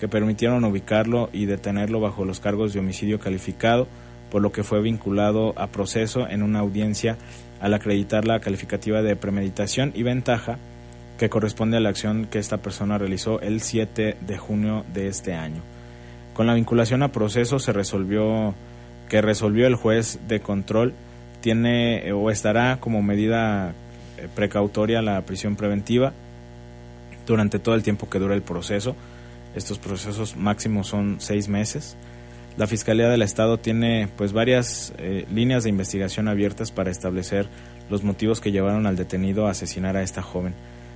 [0.00, 3.86] que permitieron ubicarlo y detenerlo bajo los cargos de homicidio calificado,
[4.30, 7.18] por lo que fue vinculado a proceso en una audiencia
[7.60, 10.58] al acreditar la calificativa de premeditación y ventaja
[11.18, 15.34] que corresponde a la acción que esta persona realizó el 7 de junio de este
[15.34, 15.60] año.
[16.32, 18.54] Con la vinculación a proceso se resolvió
[19.10, 20.94] que resolvió el juez de control
[21.42, 23.74] tiene o estará como medida
[24.16, 26.14] eh, precautoria la prisión preventiva
[27.26, 28.96] durante todo el tiempo que dura el proceso.
[29.54, 31.96] Estos procesos máximos son seis meses.
[32.56, 37.48] La Fiscalía del Estado tiene pues varias eh, líneas de investigación abiertas para establecer
[37.88, 40.54] los motivos que llevaron al detenido a asesinar a esta joven.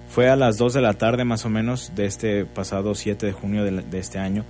[0.08, 3.32] Fue a las 2 de la tarde más o menos de este pasado 7 de
[3.32, 4.44] junio de, de este año,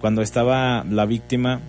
[0.00, 1.60] cuando estaba la víctima,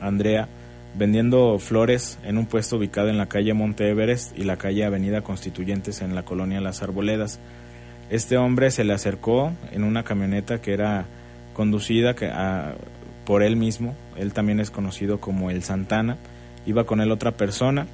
[0.00, 0.48] Andrea,
[0.96, 5.22] vendiendo flores en un puesto ubicado en la calle Monte Everest y la calle Avenida
[5.22, 7.38] Constituyentes en la colonia Las Arboledas.
[8.10, 11.06] Este hombre se le acercó en una camioneta que era
[11.54, 12.14] conducida
[13.24, 13.94] por él mismo.
[14.16, 16.18] Él también es conocido como el Santana.
[16.66, 17.86] Iba con él otra persona.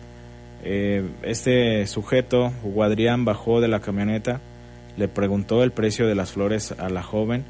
[0.63, 4.41] Eh, este sujeto, Hugo Adrián, bajó de la camioneta,
[4.97, 7.45] le preguntó el precio de las flores a la joven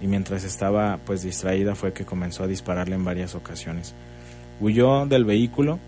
[0.00, 3.94] y mientras estaba pues distraída fue que comenzó a dispararle en varias ocasiones.
[4.60, 5.78] Huyó del vehículo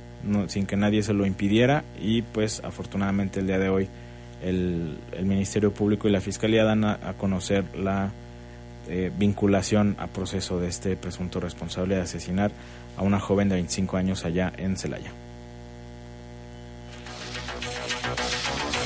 [0.49, 3.89] sin que nadie se lo impidiera y pues afortunadamente el día de hoy
[4.43, 8.11] el, Ministerio Público y la Fiscalía dan a, conocer la
[8.89, 12.51] eh, vinculación a proceso de este presunto responsable de asesinar
[12.97, 15.11] a una joven de 25 años allá en Celaya.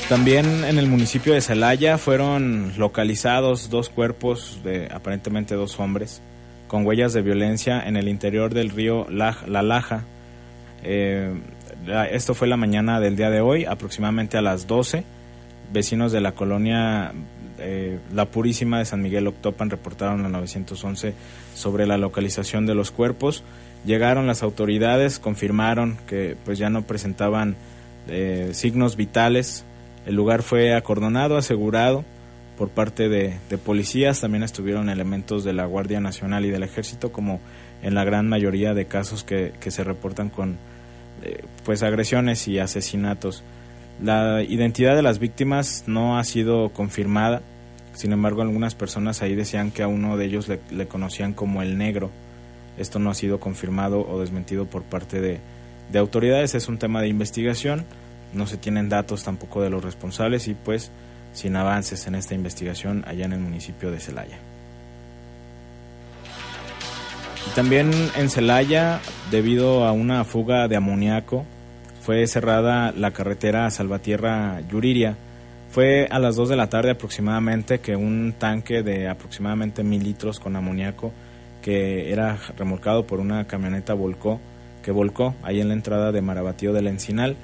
[0.09, 6.21] También en el municipio de Celaya fueron localizados dos cuerpos de aparentemente dos hombres
[6.67, 10.03] con huellas de violencia en el interior del río La, Laja.
[10.83, 11.33] Eh,
[12.11, 15.05] esto fue la mañana del día de hoy, aproximadamente a las 12
[15.71, 17.13] vecinos de la colonia
[17.59, 21.13] eh, La Purísima de San Miguel Octopan reportaron a 911
[21.55, 23.43] sobre la localización de los cuerpos.
[23.85, 27.55] Llegaron las autoridades, confirmaron que pues ya no presentaban
[28.07, 29.65] eh, signos vitales.
[30.05, 32.03] El lugar fue acordonado, asegurado
[32.57, 34.21] por parte de, policías.
[34.21, 37.39] También estuvieron elementos de la Guardia Nacional y del Ejército, como
[37.81, 40.57] en la gran mayoría de casos que, se reportan con
[41.23, 43.43] eh, pues agresiones y asesinatos.
[44.01, 47.43] La identidad de las víctimas no ha sido confirmada,
[47.93, 51.77] sin embargo algunas personas ahí decían que a uno de ellos le, conocían como el
[51.77, 52.09] negro.
[52.79, 55.39] Esto no ha sido confirmado o desmentido por parte de,
[55.91, 57.85] de autoridades, es un tema de investigación,
[58.33, 60.89] no se tienen datos tampoco de los responsables y pues
[61.33, 64.39] sin avances en esta investigación allá en el municipio de Celaya.
[67.53, 68.99] También en Celaya,
[69.29, 71.45] debido a una fuga de amoníaco,
[72.01, 75.15] fue cerrada la carretera Salvatierra-Yuriria.
[75.69, 80.39] Fue a las 2 de la tarde aproximadamente que un tanque de aproximadamente mil litros
[80.39, 81.13] con amoníaco
[81.61, 84.39] que era remolcado por una camioneta volcó,
[84.83, 87.35] que volcó ahí en la entrada de Marabatío del Encinal.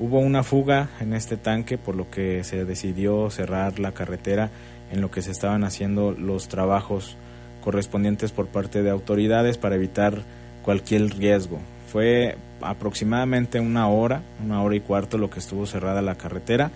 [0.00, 4.50] Hubo una fuga en este tanque por lo que se decidió cerrar la carretera
[4.90, 7.16] en lo que se estaban haciendo los trabajos
[7.62, 10.22] correspondientes por parte de autoridades para evitar
[10.62, 11.60] cualquier riesgo.
[11.92, 16.70] Fue aproximadamente una hora, una hora y cuarto lo que estuvo cerrada la carretera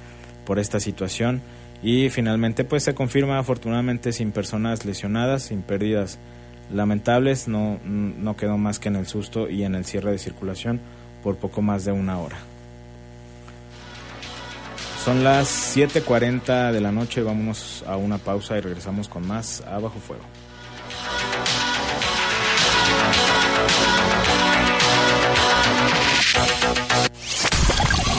[0.44, 1.42] por esta situación
[1.82, 6.18] y finalmente pues se confirma afortunadamente sin personas lesionadas, sin pérdidas
[6.72, 10.80] lamentables, no, no quedó más que en el susto y en el cierre de circulación
[11.22, 12.36] por poco más de una hora.
[15.04, 19.78] Son las 7.40 de la noche, vámonos a una pausa y regresamos con más a
[19.78, 20.22] Bajo Fuego.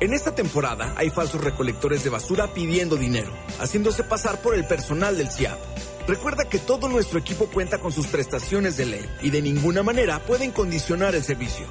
[0.00, 5.18] En esta temporada hay falsos recolectores de basura pidiendo dinero, haciéndose pasar por el personal
[5.18, 5.58] del CIAP.
[6.06, 10.20] Recuerda que todo nuestro equipo cuenta con sus prestaciones de ley y de ninguna manera
[10.20, 11.66] pueden condicionar el servicio.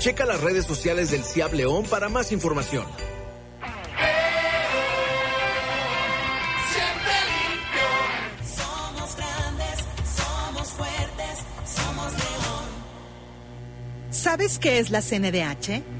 [0.00, 2.86] Checa las redes sociales del CIAP León para más información.
[6.72, 7.86] Siempre limpio.
[8.56, 9.84] Somos grandes,
[10.16, 12.64] somos fuertes, somos león.
[14.10, 15.99] ¿Sabes qué es la CNDH?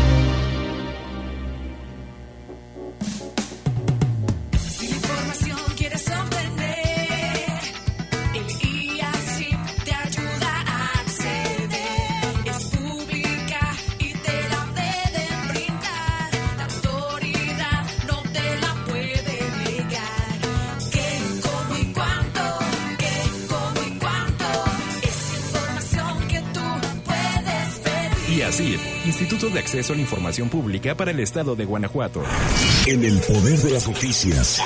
[29.11, 32.23] Instituto de Acceso a la Información Pública para el Estado de Guanajuato.
[32.87, 34.61] En el poder de las noticias.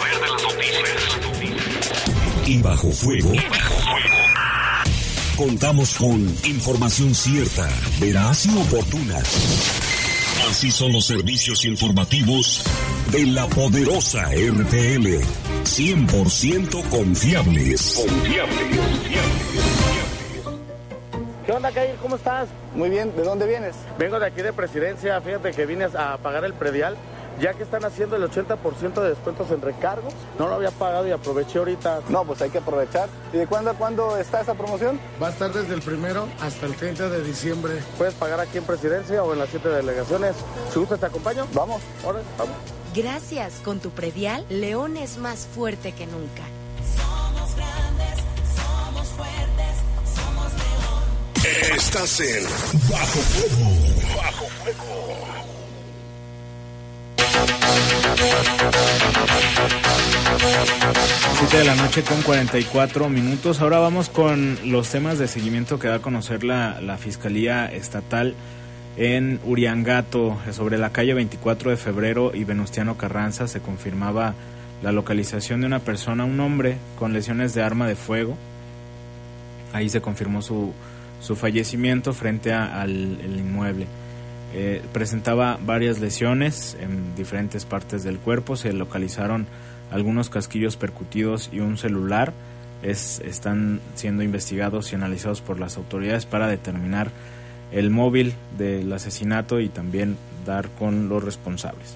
[2.45, 3.31] Y bajo fuego.
[5.35, 7.67] Contamos con información cierta,
[7.99, 9.17] veraz y oportuna.
[10.47, 12.61] Así son los servicios informativos
[13.11, 15.21] de la poderosa RTL.
[15.63, 18.05] 100% confiables.
[18.07, 18.67] Confiables.
[19.09, 19.74] ¿Qué
[21.66, 21.95] onda, Kair?
[22.01, 22.47] ¿Cómo estás?
[22.76, 23.76] Muy bien, ¿de dónde vienes?
[23.97, 26.95] Vengo de aquí de presidencia, fíjate que vine a pagar el predial,
[27.39, 30.13] ya que están haciendo el 80% de descuentos en recargos.
[30.38, 32.01] No lo había pagado y aproveché ahorita.
[32.09, 33.09] No, pues hay que aprovechar.
[33.34, 34.99] ¿Y de cuándo a cuándo está esa promoción?
[35.22, 37.74] Va a estar desde el primero hasta el 30 de diciembre.
[37.97, 40.36] Puedes pagar aquí en presidencia o en las siete delegaciones.
[40.72, 41.47] Si gustas, te acompaño.
[41.53, 41.82] Vamos.
[42.05, 42.55] Ahora, vamos.
[42.93, 46.43] Gracias, con tu predial, León es más fuerte que nunca.
[46.95, 48.24] Somos grandes,
[48.55, 49.54] somos fuertes.
[51.45, 52.43] Estás en
[52.89, 53.69] Bajo Fuego.
[54.17, 55.15] Bajo Fuego.
[61.37, 63.61] 7 de la noche con 44 minutos.
[63.61, 68.33] Ahora vamos con los temas de seguimiento que da a conocer la, Fiscalía Estatal
[68.97, 70.39] en Uriangato.
[70.51, 74.33] Sobre la calle 24 de febrero y Venustiano Carranza se confirmaba
[74.81, 78.35] la localización de una persona, un hombre con lesiones de arma de fuego.
[79.73, 80.73] Ahí se confirmó su,
[81.22, 83.88] su fallecimiento frente al inmueble.
[84.57, 88.55] Eh, presentaba varias lesiones en diferentes partes del cuerpo.
[88.55, 89.47] Se localizaron
[89.91, 92.32] algunos casquillos percutidos y un celular.
[92.82, 97.09] Es, están siendo investigados y analizados por las autoridades para determinar
[97.74, 101.95] el móvil del asesinato y también dar con los responsables.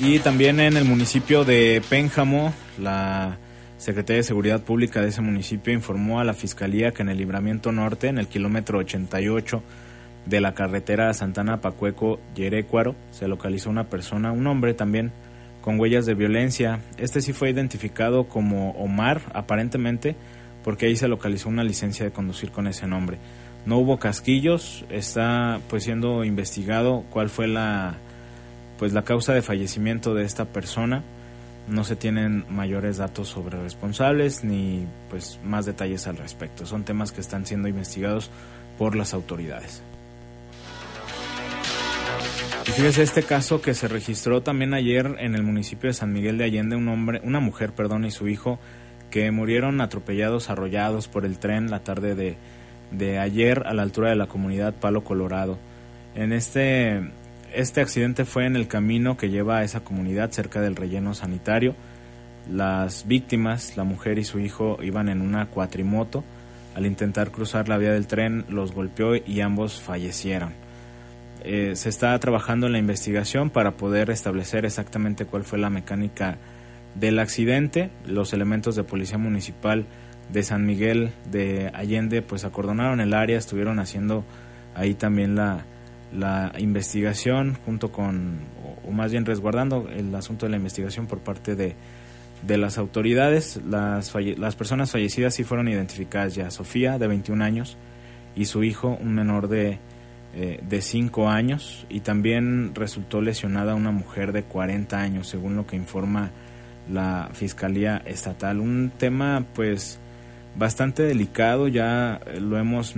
[0.00, 3.36] Y también en el municipio de Pénjamo, la
[3.78, 7.70] Secretaría de Seguridad Pública de ese municipio informó a la Fiscalía que en el Libramiento
[7.70, 9.62] Norte, en el kilómetro 88
[10.26, 15.12] de la carretera Santana Pacueco Yerecuaro, se localizó una persona, un hombre también,
[15.60, 16.80] con huellas de violencia.
[16.98, 20.16] Este sí fue identificado como Omar, aparentemente,
[20.64, 23.18] porque ahí se localizó una licencia de conducir con ese nombre.
[23.64, 27.94] No hubo casquillos, está pues siendo investigado cuál fue la
[28.78, 31.02] pues la causa de fallecimiento de esta persona.
[31.68, 36.66] No se tienen mayores datos sobre responsables ni pues más detalles al respecto.
[36.66, 38.30] Son temas que están siendo investigados
[38.78, 39.82] por las autoridades.
[42.66, 46.36] Y fíjese este caso que se registró también ayer en el municipio de San Miguel
[46.36, 48.58] de Allende, un hombre, una mujer, perdón, y su hijo
[49.10, 52.36] que murieron atropellados, arrollados por el tren la tarde de,
[52.90, 55.58] de ayer a la altura de la comunidad Palo Colorado.
[56.14, 57.10] En este
[57.54, 61.74] este accidente fue en el camino que lleva a esa comunidad cerca del relleno sanitario.
[62.50, 66.24] Las víctimas, la mujer y su hijo, iban en una cuatrimoto.
[66.74, 70.52] Al intentar cruzar la vía del tren los golpeó y ambos fallecieron.
[71.44, 76.38] Eh, se está trabajando en la investigación para poder establecer exactamente cuál fue la mecánica
[76.94, 77.90] del accidente.
[78.06, 79.86] Los elementos de policía municipal
[80.32, 84.24] de San Miguel de Allende pues acordonaron el área, estuvieron haciendo
[84.74, 85.64] ahí también la,
[86.12, 88.40] la investigación junto con,
[88.84, 91.74] o, más bien resguardando el asunto de la investigación por parte de,
[92.46, 93.60] de las autoridades.
[93.68, 96.50] Las, las personas fallecidas sí fueron identificadas ya.
[96.50, 97.76] Sofía, de 21 años,
[98.34, 99.78] y su hijo, un menor de,
[100.34, 105.66] eh, de 5 años, y también resultó lesionada una mujer de 40 años, según lo
[105.66, 106.30] que informa
[106.90, 108.60] la Fiscalía Estatal.
[108.60, 109.98] Un tema, pues,
[110.56, 112.94] bastante delicado, ya lo hemos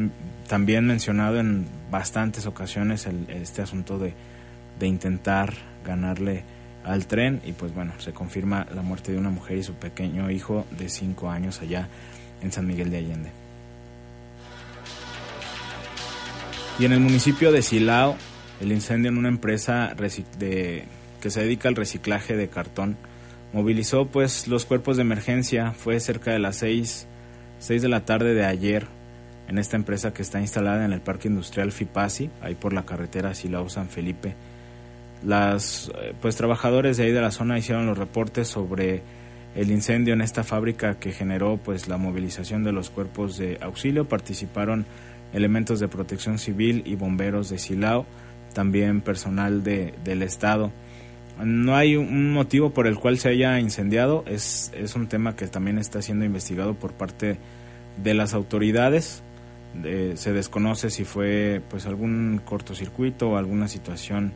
[0.49, 4.15] también mencionado en bastantes ocasiones el, este asunto de,
[4.79, 6.45] de intentar ganarle
[6.85, 10.31] al tren y pues bueno, se confirma la muerte de una mujer y su pequeño
[10.31, 11.89] hijo de 5 años allá
[12.43, 13.31] en San Miguel de Allende.
[16.79, 18.17] Y en el municipio de Silao,
[18.61, 19.95] el incendio en una empresa
[20.39, 20.85] de,
[21.21, 22.97] que se dedica al reciclaje de cartón
[23.53, 27.07] movilizó pues los cuerpos de emergencia, fue cerca de las 6,
[27.59, 28.87] 6 de la tarde de ayer
[29.51, 33.35] en esta empresa que está instalada en el Parque Industrial Fipasi, ahí por la carretera
[33.35, 34.37] Silao San Felipe.
[35.25, 39.03] Las eh, pues trabajadores de ahí de la zona hicieron los reportes sobre
[39.57, 44.09] el incendio en esta fábrica que generó pues la movilización de los cuerpos de auxilio,
[44.09, 44.87] participaron
[45.33, 48.07] elementos de protección civil y bomberos de Silao,
[48.55, 50.71] también personal de, del estado.
[51.45, 55.49] No hay un motivo por el cual se haya incendiado, es, es un tema que
[55.49, 57.37] también está siendo investigado por parte
[58.01, 59.25] de las autoridades
[60.15, 64.33] se desconoce si fue pues algún cortocircuito o alguna situación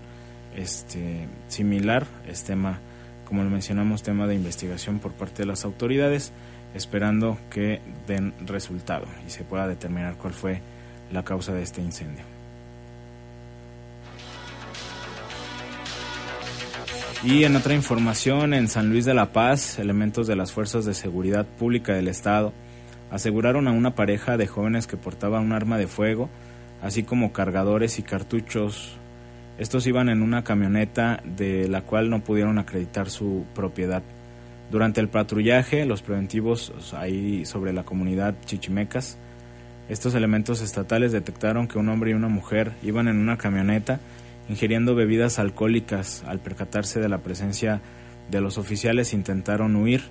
[0.57, 2.79] este similar es tema
[3.27, 6.33] como lo mencionamos tema de investigación por parte de las autoridades
[6.75, 10.61] esperando que den resultado y se pueda determinar cuál fue
[11.13, 12.25] la causa de este incendio.
[17.23, 20.93] Y en otra información, en San Luis de la Paz, elementos de las Fuerzas de
[20.93, 22.53] Seguridad Pública del Estado
[23.11, 26.29] aseguraron a una pareja de jóvenes que portaba un arma de fuego,
[26.83, 28.97] así como cargadores y cartuchos.
[29.59, 34.03] Estos iban en una camioneta de la cual no pudieron acreditar su propiedad.
[34.71, 39.19] Durante el patrullaje, los preventivos ahí sobre la comunidad chichimecas,
[39.89, 44.01] estos elementos estatales detectaron que un hombre y una mujer iban en una camioneta
[44.49, 46.25] ingiriendo bebidas alcohólicas.
[46.27, 47.83] Al percatarse de la presencia
[48.31, 50.03] de los oficiales intentaron huir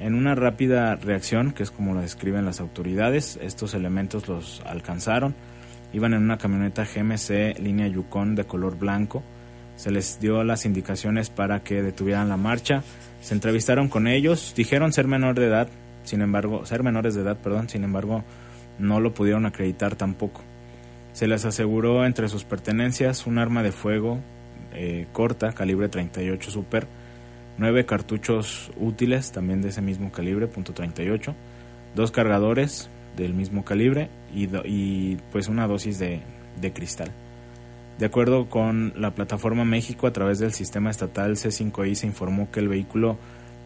[0.00, 5.34] en una rápida reacción, que es como lo describen las autoridades, estos elementos los alcanzaron.
[5.92, 9.22] Iban en una camioneta GMC línea Yukon de color blanco.
[9.76, 12.82] Se les dio las indicaciones para que detuvieran la marcha.
[13.20, 15.68] Se entrevistaron con ellos, dijeron ser menor de edad,
[16.02, 18.24] sin embargo, ser menores de edad, perdón, sin embargo,
[18.78, 20.42] no lo pudieron acreditar tampoco.
[21.12, 24.18] Se les aseguró entre sus pertenencias un arma de fuego
[24.74, 26.88] eh, corta, calibre 38 Super,
[27.58, 31.34] nueve cartuchos útiles también de ese mismo calibre, punto 38,
[31.94, 36.20] dos cargadores del mismo calibre y, y pues una dosis de,
[36.60, 37.10] de cristal.
[37.98, 42.58] De acuerdo con la plataforma México, a través del sistema estatal C5I se informó que
[42.58, 43.16] el vehículo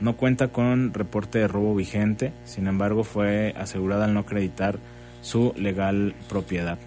[0.01, 4.78] no cuenta con reporte de robo vigente, sin embargo fue asegurada al no acreditar
[5.22, 6.78] su legal propiedad.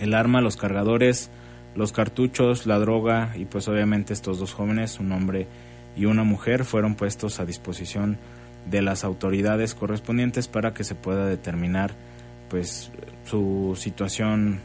[0.00, 1.30] El arma, los cargadores,
[1.76, 5.46] los cartuchos, la droga y pues obviamente estos dos jóvenes, un hombre
[5.96, 8.18] y una mujer fueron puestos a disposición
[8.70, 11.94] de las autoridades correspondientes para que se pueda determinar
[12.48, 12.90] pues
[13.24, 14.60] su situación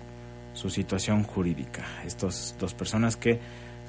[0.54, 3.40] su situación jurídica estas dos personas que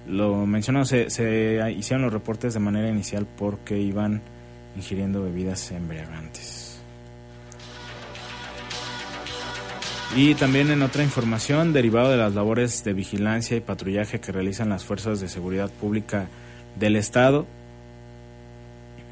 [0.06, 4.22] lo mencionó se, se hicieron los reportes de manera inicial porque iban
[4.76, 6.80] ingiriendo bebidas embriagantes.
[10.16, 14.68] Y también en otra información, derivado de las labores de vigilancia y patrullaje que realizan
[14.68, 16.26] las fuerzas de seguridad pública
[16.76, 17.46] del Estado,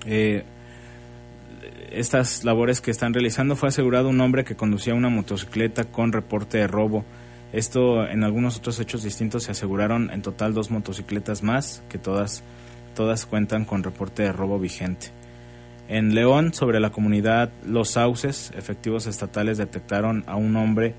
[0.06, 0.44] eh,
[1.90, 6.59] estas labores que están realizando fue asegurado un hombre que conducía una motocicleta con reporte
[6.59, 7.04] de robo.
[7.52, 12.42] Esto en algunos otros hechos distintos se aseguraron en total dos motocicletas más, que todas,
[12.94, 15.09] todas cuentan con reporte de robo vigente.
[15.88, 20.94] En León, sobre la comunidad Los Sauces, efectivos estatales detectaron a un hombre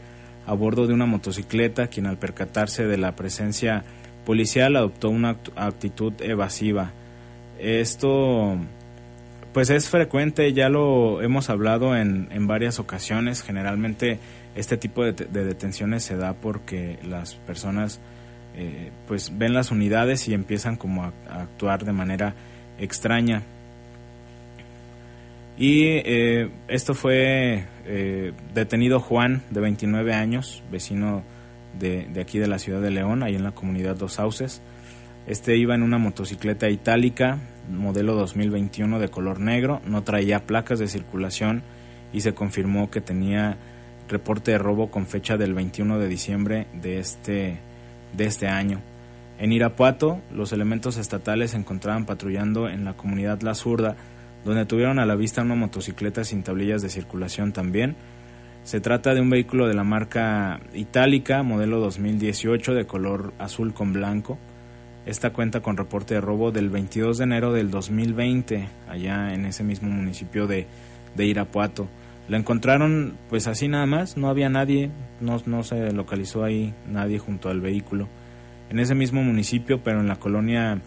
[0.47, 3.84] a bordo de una motocicleta, quien al percatarse de la presencia
[4.26, 6.91] policial adoptó una act- actitud evasiva.
[7.59, 8.57] Esto
[9.53, 13.41] pues es frecuente, ya lo hemos hablado en, en varias ocasiones.
[13.41, 14.20] Generalmente
[14.55, 17.99] este tipo de, de detenciones se da porque las personas
[18.55, 22.34] eh, pues ven las unidades y empiezan como a, a actuar de manera
[22.80, 23.41] extraña.
[25.57, 31.22] Y eh, esto fue eh, detenido Juan, de 29 años, vecino
[31.78, 34.61] de, de aquí de la ciudad de León, ahí en la comunidad Dos Sauces.
[35.28, 37.38] Este iba en una motocicleta itálica,
[37.70, 41.61] modelo 2021 de color negro, no traía placas de circulación
[42.11, 43.57] y se confirmó que tenía
[44.07, 47.59] reporte de robo con fecha del 21 de diciembre de este,
[48.17, 48.82] de este año.
[49.38, 53.95] En Irapuato, los elementos estatales se encontraban patrullando en la comunidad La Zurda,
[54.43, 57.95] donde tuvieron a la vista una motocicleta sin tablillas de circulación también.
[58.64, 63.93] Se trata de un vehículo de la marca Itálica, modelo 2018, de color azul con
[63.93, 64.38] blanco.
[65.05, 69.64] Esta cuenta con reporte de robo del 22 de enero del 2020, allá en ese
[69.64, 70.68] mismo municipio de,
[71.16, 71.88] de Irapuato.
[72.28, 77.18] La encontraron pues así nada más, no había nadie, no, no se localizó ahí nadie
[77.18, 78.07] junto al vehículo.
[78.70, 80.80] En ese mismo municipio, pero en la colonia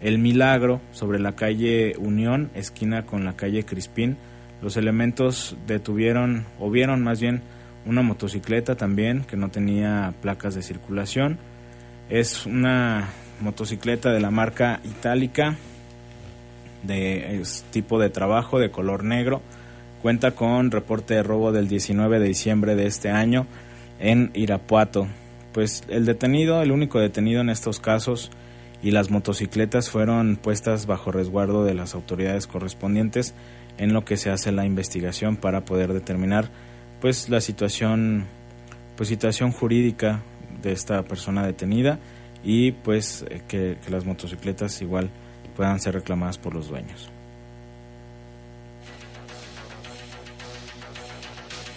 [0.00, 4.18] El Milagro, sobre la calle Unión, esquina con la calle Crispín,
[4.64, 7.42] los elementos detuvieron, o vieron más bien,
[7.84, 11.36] una motocicleta también que no tenía placas de circulación.
[12.08, 13.10] Es una
[13.42, 15.56] motocicleta de la marca Itálica,
[16.82, 17.42] de
[17.72, 19.42] tipo de trabajo, de color negro.
[20.00, 23.46] Cuenta con reporte de robo del 19 de diciembre de este año
[24.00, 25.08] en Irapuato.
[25.52, 28.30] Pues el detenido, el único detenido en estos casos,
[28.82, 33.34] y las motocicletas fueron puestas bajo resguardo de las autoridades correspondientes
[33.78, 36.50] en lo que se hace la investigación para poder determinar
[37.00, 38.26] pues la situación
[38.96, 40.22] pues situación jurídica
[40.62, 41.98] de esta persona detenida
[42.44, 45.10] y pues eh, que, las motocicletas igual
[45.56, 47.10] puedan ser reclamadas por los dueños.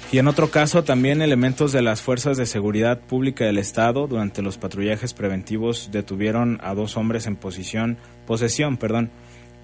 [0.10, 4.42] Y en otro caso, también elementos de las Fuerzas de Seguridad Pública del Estado durante
[4.42, 9.12] los patrullajes preventivos detuvieron a dos hombres en posición, posesión perdón,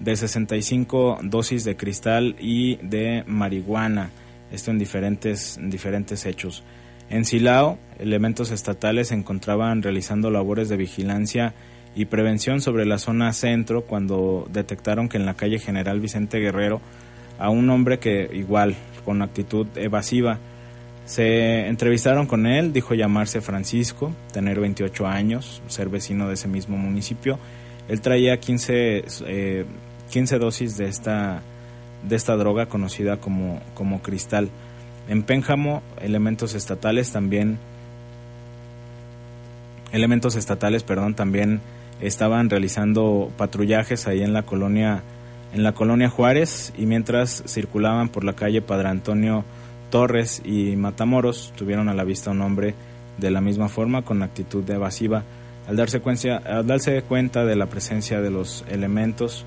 [0.00, 4.10] de 65 dosis de cristal y de marihuana,
[4.52, 6.62] esto en diferentes, en diferentes hechos.
[7.10, 11.54] En Silao, elementos estatales se encontraban realizando labores de vigilancia
[11.94, 16.80] y prevención sobre la zona centro cuando detectaron que en la calle General Vicente Guerrero
[17.38, 18.74] a un hombre que igual
[19.04, 20.38] con actitud evasiva
[21.04, 26.78] se entrevistaron con él, dijo llamarse Francisco, tener 28 años, ser vecino de ese mismo
[26.78, 27.38] municipio.
[27.88, 29.64] Él traía 15, eh,
[30.10, 31.42] 15 dosis de esta,
[32.08, 34.48] de esta droga conocida como, como cristal.
[35.08, 37.58] En Pénjamo, elementos estatales también
[39.94, 41.60] elementos estatales, perdón, también
[42.00, 45.02] estaban realizando patrullajes ahí en la colonia
[45.54, 49.44] en la colonia Juárez y mientras circulaban por la calle Padre Antonio
[49.90, 52.74] Torres y Matamoros tuvieron a la vista un hombre
[53.18, 55.22] de la misma forma con actitud evasiva.
[55.68, 59.46] Al darse, cuenta, al darse cuenta de la presencia de los elementos,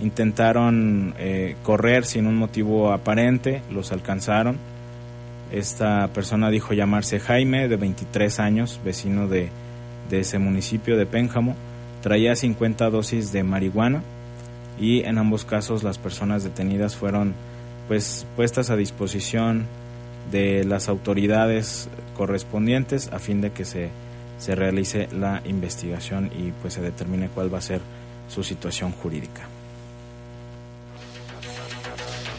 [0.00, 4.58] intentaron eh, correr sin un motivo aparente, los alcanzaron.
[5.50, 9.48] Esta persona dijo llamarse Jaime, de 23 años, vecino de,
[10.10, 11.54] de ese municipio de Pénjamo.
[12.02, 14.02] Traía 50 dosis de marihuana
[14.78, 17.34] y en ambos casos las personas detenidas fueron
[17.88, 19.66] pues puestas a disposición
[20.30, 23.90] de las autoridades correspondientes a fin de que se,
[24.38, 27.80] se realice la investigación y pues se determine cuál va a ser
[28.28, 29.48] su situación jurídica.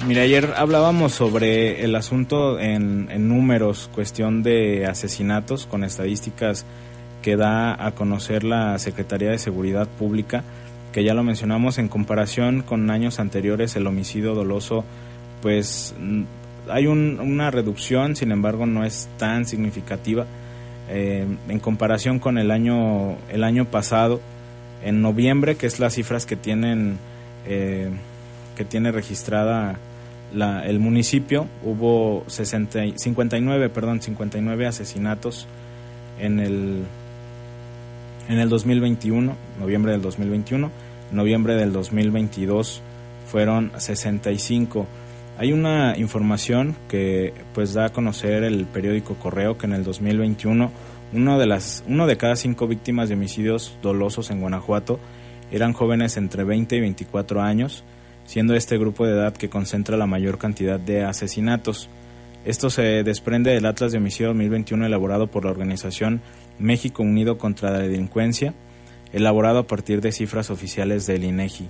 [0.05, 6.65] Mira, ayer hablábamos sobre el asunto en, números, cuestión de asesinatos con estadísticas
[7.21, 10.43] que da a conocer la Secretaría de Seguridad Pública,
[10.91, 14.83] que ya lo mencionamos en comparación con años anteriores, el homicidio doloso,
[15.41, 15.95] pues
[16.69, 20.25] hay un, una reducción, sin embargo no es tan significativa.
[20.89, 24.19] Eh, en comparación con el año, el año pasado,
[24.83, 26.97] en noviembre, que es las cifras que tienen...
[27.45, 27.89] Eh,
[28.55, 29.77] que tiene registrada
[30.33, 35.47] la- el municipio, hubo 60, y- 59, perdón, 59 asesinatos
[36.19, 36.83] en el
[38.29, 40.69] en el 2021, noviembre del 2021,
[41.11, 42.81] noviembre del 2022
[43.29, 44.85] fueron 65.
[45.37, 50.71] Hay una información que pues da a conocer el periódico Correo que en el 2021
[51.13, 54.99] uno de las uno de cada cinco víctimas de homicidios dolosos en Guanajuato
[55.51, 57.83] eran jóvenes entre 20 y 24 años,
[58.25, 61.89] siendo este grupo de edad que concentra la mayor cantidad de asesinatos.
[62.45, 66.21] Esto se desprende del Atlas de Homicidio 2021 elaborado por la organización
[66.57, 68.53] México Unido contra la Delincuencia,
[69.13, 71.69] elaborado a partir de cifras oficiales del INEGI.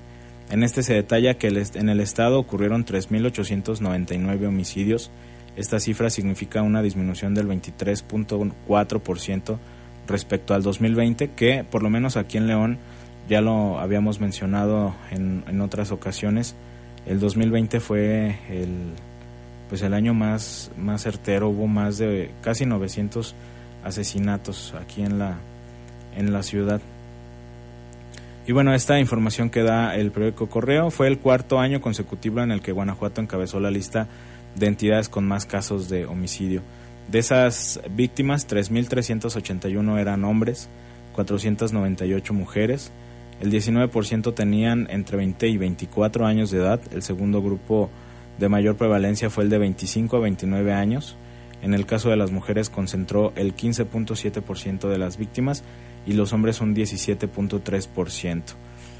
[0.49, 5.11] En este se detalla que en el estado ocurrieron 3.899 homicidios.
[5.55, 9.57] Esta cifra significa una disminución del 23.4%
[10.07, 12.77] respecto al 2020, que por lo menos aquí en León
[13.29, 16.55] ya lo habíamos mencionado en, en otras ocasiones.
[17.05, 18.93] El 2020 fue el
[19.69, 23.33] pues el año más más certero, hubo más de casi 900
[23.83, 25.37] asesinatos aquí en la
[26.15, 26.81] en la ciudad.
[28.45, 32.51] Y bueno, esta información que da el periódico Correo fue el cuarto año consecutivo en
[32.51, 34.07] el que Guanajuato encabezó la lista
[34.55, 36.61] de entidades con más casos de homicidio.
[37.09, 40.69] De esas víctimas, 3.381 eran hombres,
[41.13, 42.91] 498 mujeres,
[43.39, 47.89] el 19% tenían entre 20 y 24 años de edad, el segundo grupo
[48.39, 51.17] de mayor prevalencia fue el de 25 a 29 años,
[51.61, 55.63] en el caso de las mujeres concentró el 15.7% de las víctimas
[56.05, 58.41] y los hombres un 17.3%.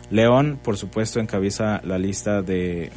[0.10, 2.92] León, por supuesto, encabeza la lista de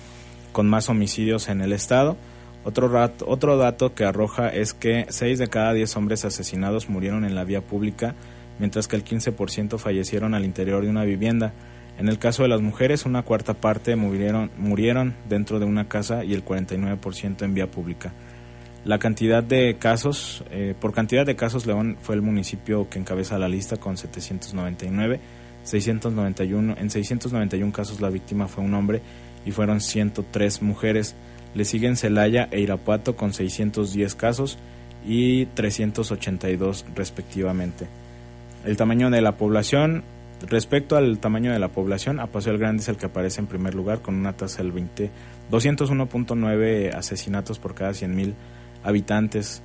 [0.53, 2.17] con más homicidios en el estado.
[2.65, 2.91] Otro,
[3.27, 7.45] otro dato que arroja es que 6 de cada 10 hombres asesinados murieron en la
[7.45, 8.15] vía pública,
[8.59, 11.53] mientras que el 15% fallecieron al interior de una vivienda.
[11.99, 16.25] En el caso de las mujeres, una cuarta parte murieron, murieron dentro de una casa
[16.25, 18.13] y el 49% en vía pública.
[18.87, 23.37] La cantidad de casos, eh, por cantidad de casos, León fue el municipio que encabeza
[23.37, 25.19] la lista con 799.
[25.65, 29.03] 691, en 691 casos la víctima fue un hombre
[29.45, 31.17] y fueron 103 mujeres.
[31.57, 34.57] Le siguen Celaya e Irapuato con 610 casos
[35.05, 37.89] y 382 respectivamente.
[38.65, 40.05] El tamaño de la población,
[40.49, 43.75] respecto al tamaño de la población, Apaseo el Grande es el que aparece en primer
[43.75, 45.11] lugar con una tasa del 20,
[45.51, 48.35] 201.9 asesinatos por cada 100.000
[48.83, 49.63] habitantes.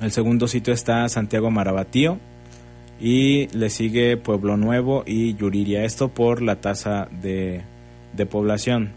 [0.00, 2.18] El segundo sitio está Santiago Marabatío
[3.00, 5.84] y le sigue Pueblo Nuevo y Yuriria.
[5.84, 7.62] Esto por la tasa de,
[8.12, 8.92] de población.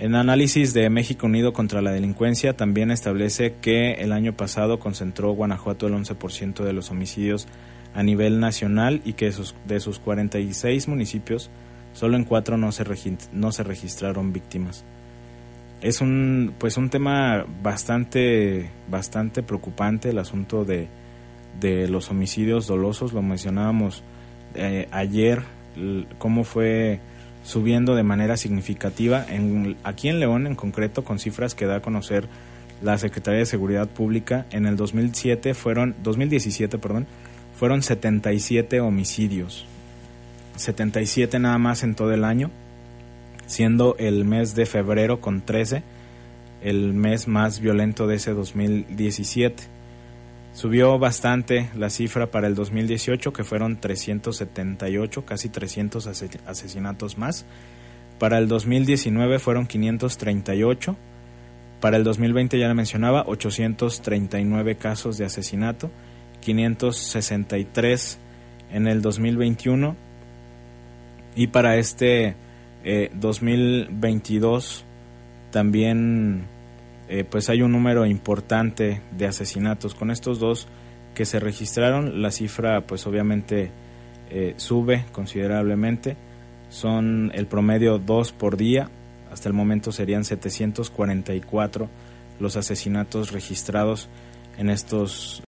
[0.00, 5.32] En análisis de México Unido contra la Delincuencia también establece que el año pasado concentró
[5.32, 7.46] Guanajuato el 11% de los homicidios
[7.94, 11.50] a nivel nacional y que de sus, de sus 46 municipios
[11.92, 12.84] solo en cuatro no se,
[13.32, 14.84] no se registraron víctimas.
[15.84, 20.88] Es un pues un tema bastante bastante preocupante el asunto de,
[21.60, 24.02] de los homicidios dolosos, lo mencionábamos
[24.54, 25.42] eh, ayer
[26.16, 27.00] cómo fue
[27.42, 31.82] subiendo de manera significativa en, aquí en León en concreto con cifras que da a
[31.82, 32.28] conocer
[32.80, 34.46] la Secretaría de Seguridad Pública.
[34.52, 37.06] En el 2007 fueron 2017 perdón
[37.54, 39.66] fueron 77 homicidios.
[40.56, 42.50] 77 nada más en todo el año
[43.46, 45.82] siendo el mes de febrero con 13
[46.62, 49.74] el mes más violento de ese 2017
[50.54, 57.44] Subió bastante la cifra para el 2018, que fueron 378, casi 300 ase- asesinatos más.
[58.20, 60.96] Para el 2019 fueron 538.
[61.80, 65.90] Para el 2020 ya le mencionaba, 839 casos de asesinato,
[66.42, 68.18] 563
[68.70, 69.96] en el 2021.
[71.34, 72.36] Y para este
[72.84, 74.84] eh, 2022
[75.50, 76.46] también
[77.08, 79.94] eh, pues hay un número importante de asesinatos.
[79.94, 80.66] Con estos dos
[81.14, 83.70] que se registraron, la cifra pues obviamente
[84.30, 86.16] eh, sube considerablemente.
[86.70, 88.90] Son el promedio dos por día.
[89.30, 91.88] Hasta el momento serían 744
[92.40, 94.08] los asesinatos registrados
[94.58, 95.44] en estos